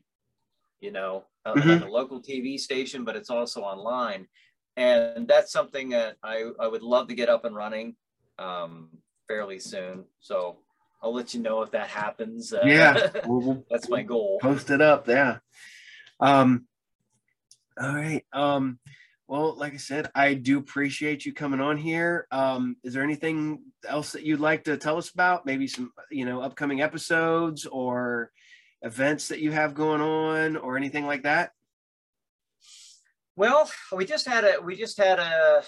[0.80, 1.70] You know, uh, mm-hmm.
[1.70, 4.28] like a local TV station, but it's also online,
[4.78, 7.96] and that's something that I I would love to get up and running.
[8.40, 8.90] Um,
[9.28, 10.06] fairly soon.
[10.20, 10.58] So
[11.02, 12.54] I'll let you know if that happens.
[12.54, 14.40] Uh, yeah, we'll, that's my goal.
[14.42, 15.08] Post it up.
[15.08, 15.38] Yeah.
[16.20, 16.66] Um,
[17.80, 18.26] all right.
[18.34, 18.80] Um,
[19.28, 22.28] well, like I said, I do appreciate you coming on here.
[22.32, 25.46] Um, is there anything else that you'd like to tell us about?
[25.46, 28.32] Maybe some, you know, upcoming episodes or
[28.82, 31.52] events that you have going on or anything like that?
[33.36, 35.64] Well, we just had a we just had a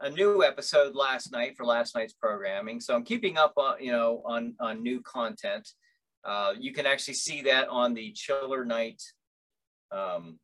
[0.00, 2.80] a new episode last night for last night's programming.
[2.80, 5.68] So I'm keeping up on you know on on new content.
[6.24, 9.02] Uh, you can actually see that on the Chiller Night.
[9.92, 10.38] Um,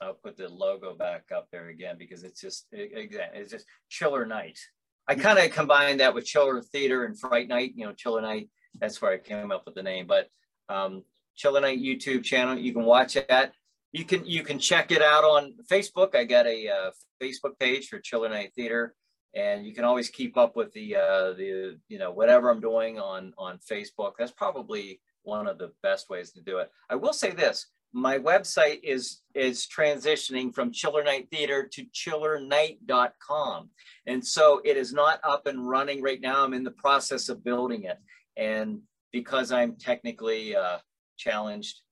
[0.00, 2.90] I'll put the logo back up there again because it's just it,
[3.34, 4.58] it's just Chiller Night.
[5.06, 7.72] I kind of combined that with Chiller Theater and Fright Night.
[7.76, 8.48] You know, Chiller Night.
[8.80, 10.06] That's where I came up with the name.
[10.06, 10.28] But
[10.68, 11.04] um,
[11.36, 12.58] Chiller Night YouTube channel.
[12.58, 13.52] You can watch that.
[13.94, 16.16] You can you can check it out on Facebook.
[16.16, 16.90] I got a uh,
[17.22, 18.96] Facebook page for Chiller Night Theater,
[19.36, 22.98] and you can always keep up with the uh, the you know whatever I'm doing
[22.98, 24.14] on on Facebook.
[24.18, 26.72] That's probably one of the best ways to do it.
[26.90, 33.70] I will say this: my website is is transitioning from Chiller Night Theater to chillernight.com,
[34.08, 36.42] and so it is not up and running right now.
[36.42, 37.98] I'm in the process of building it,
[38.36, 38.80] and
[39.12, 40.78] because I'm technically uh,
[41.16, 41.82] challenged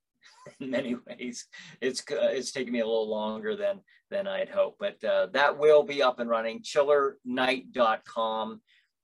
[0.61, 1.47] in many ways.
[1.80, 3.80] It's uh, it's taken me a little longer than
[4.11, 6.62] than I'd hoped, but uh, that will be up and running.
[6.62, 8.61] Chillernight.com.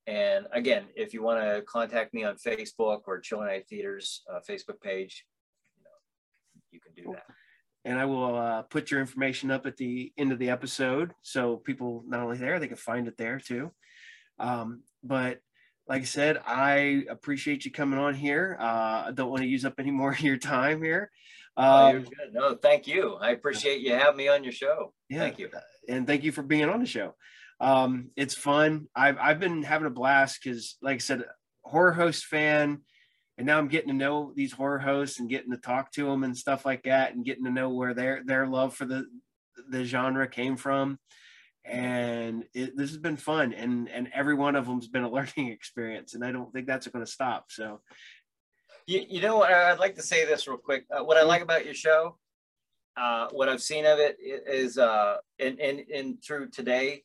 [0.06, 4.40] And again, if you want to contact me on Facebook or Chiller Night Theater's uh,
[4.48, 5.26] Facebook page,
[5.76, 5.90] you, know,
[6.70, 7.26] you can do that.
[7.84, 11.56] And I will uh, put your information up at the end of the episode, so
[11.56, 13.70] people not only there they can find it there too.
[14.38, 15.40] Um, but
[15.88, 18.56] like I said, I appreciate you coming on here.
[18.60, 21.10] Uh, I don't want to use up any more of your time here.
[21.56, 23.14] Oh, um, oh, no, thank you.
[23.14, 24.92] I appreciate you having me on your show.
[25.08, 25.50] Yeah, thank you,
[25.88, 27.14] and thank you for being on the show.
[27.58, 28.86] Um, it's fun.
[28.94, 31.24] I've I've been having a blast because, like I said,
[31.64, 32.82] horror host fan,
[33.38, 36.22] and now I'm getting to know these horror hosts and getting to talk to them
[36.22, 39.06] and stuff like that, and getting to know where their their love for the
[39.68, 40.98] the genre came from
[41.68, 45.48] and it, this has been fun and and every one of them's been a learning
[45.48, 47.80] experience and i don't think that's going to stop so.
[48.86, 50.84] You, you know what i'd like to say this real quick.
[50.90, 52.16] Uh, what i like about your show
[52.96, 57.02] uh, what i've seen of it is uh and and, and through today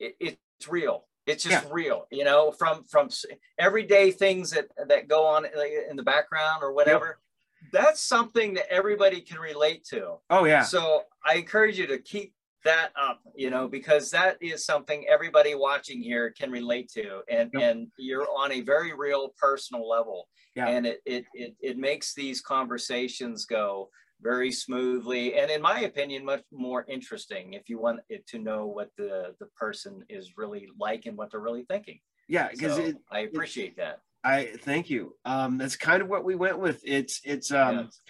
[0.00, 1.04] it, it's real.
[1.26, 1.70] It's just yeah.
[1.70, 3.10] real you know from from
[3.58, 5.44] everyday things that that go on
[5.90, 7.18] in the background or whatever.
[7.60, 7.72] Yep.
[7.72, 10.14] that's something that everybody can relate to.
[10.30, 10.62] Oh yeah.
[10.62, 12.32] So i encourage you to keep
[12.68, 17.48] that up you know because that is something everybody watching here can relate to and
[17.54, 17.62] yep.
[17.62, 20.68] and you're on a very real personal level yeah.
[20.68, 23.88] and it, it it it makes these conversations go
[24.20, 28.66] very smoothly and in my opinion much more interesting if you want it to know
[28.66, 31.98] what the the person is really like and what they're really thinking
[32.28, 36.34] yeah because so i appreciate that i thank you um that's kind of what we
[36.34, 38.00] went with it's it's um yes.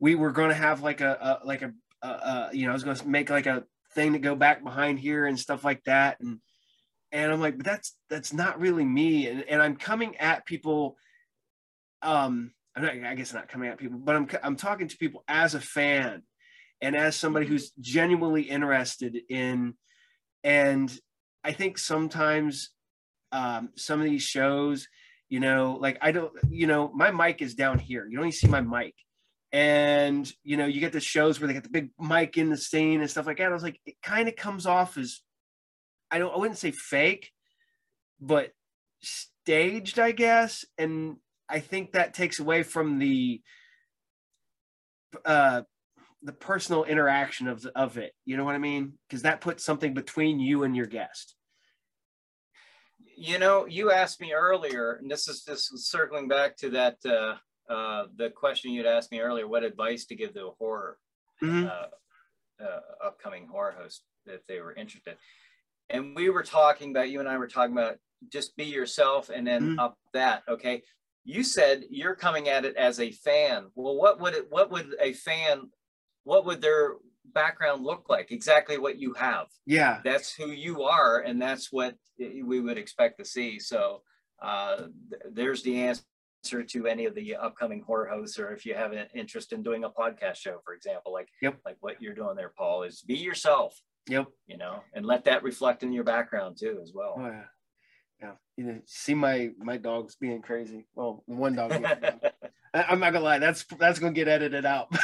[0.00, 2.74] we were going to have like a, a like a uh, uh, you know, I
[2.74, 3.64] was going to make like a
[3.94, 6.20] thing to go back behind here and stuff like that.
[6.20, 6.38] And
[7.12, 9.26] and I'm like, but that's that's not really me.
[9.26, 10.96] And and I'm coming at people.
[12.02, 15.24] Um, I'm not, I guess not coming at people, but I'm I'm talking to people
[15.28, 16.22] as a fan
[16.80, 19.74] and as somebody who's genuinely interested in.
[20.44, 20.96] And
[21.44, 22.70] I think sometimes
[23.32, 24.86] um, some of these shows,
[25.28, 28.06] you know, like I don't, you know, my mic is down here.
[28.08, 28.94] You only see my mic
[29.52, 32.56] and you know you get the shows where they get the big mic in the
[32.56, 33.50] scene and stuff like that.
[33.50, 35.20] I was like it kind of comes off as
[36.10, 37.30] i don't i wouldn't say fake
[38.20, 38.52] but
[39.02, 40.64] staged i guess.
[40.78, 41.16] And
[41.48, 43.40] i think that takes away from the
[45.24, 45.62] uh
[46.22, 48.12] the personal interaction of of it.
[48.24, 48.92] You know what i mean?
[49.08, 51.34] Because that puts something between you and your guest.
[53.16, 57.34] You know you asked me earlier and this is just circling back to that uh
[57.70, 60.98] uh, the question you'd asked me earlier, what advice to give the horror
[61.42, 61.66] mm-hmm.
[61.66, 65.16] uh, uh, upcoming horror host if they were interested.
[65.88, 67.96] And we were talking about, you and I were talking about
[68.30, 69.78] just be yourself and then mm-hmm.
[69.78, 70.42] up that.
[70.48, 70.82] Okay.
[71.24, 73.66] You said you're coming at it as a fan.
[73.74, 75.70] Well, what would it, what would a fan,
[76.24, 76.94] what would their
[77.32, 78.30] background look like?
[78.30, 79.46] Exactly what you have.
[79.66, 80.00] Yeah.
[80.04, 81.20] That's who you are.
[81.20, 83.58] And that's what we would expect to see.
[83.58, 84.02] So
[84.42, 84.76] uh,
[85.10, 86.02] th- there's the answer
[86.42, 89.62] answer to any of the upcoming horror hosts or if you have an interest in
[89.62, 91.58] doing a podcast show for example like yep.
[91.64, 93.80] like what you're doing there paul is be yourself.
[94.08, 94.26] Yep.
[94.46, 97.16] You know and let that reflect in your background too as well.
[97.18, 97.44] Oh, yeah.
[98.22, 98.32] Yeah.
[98.56, 100.86] You know, see my my dog's being crazy.
[100.94, 101.72] Well one dog
[102.72, 104.88] I, i'm not gonna lie that's that's gonna get edited out.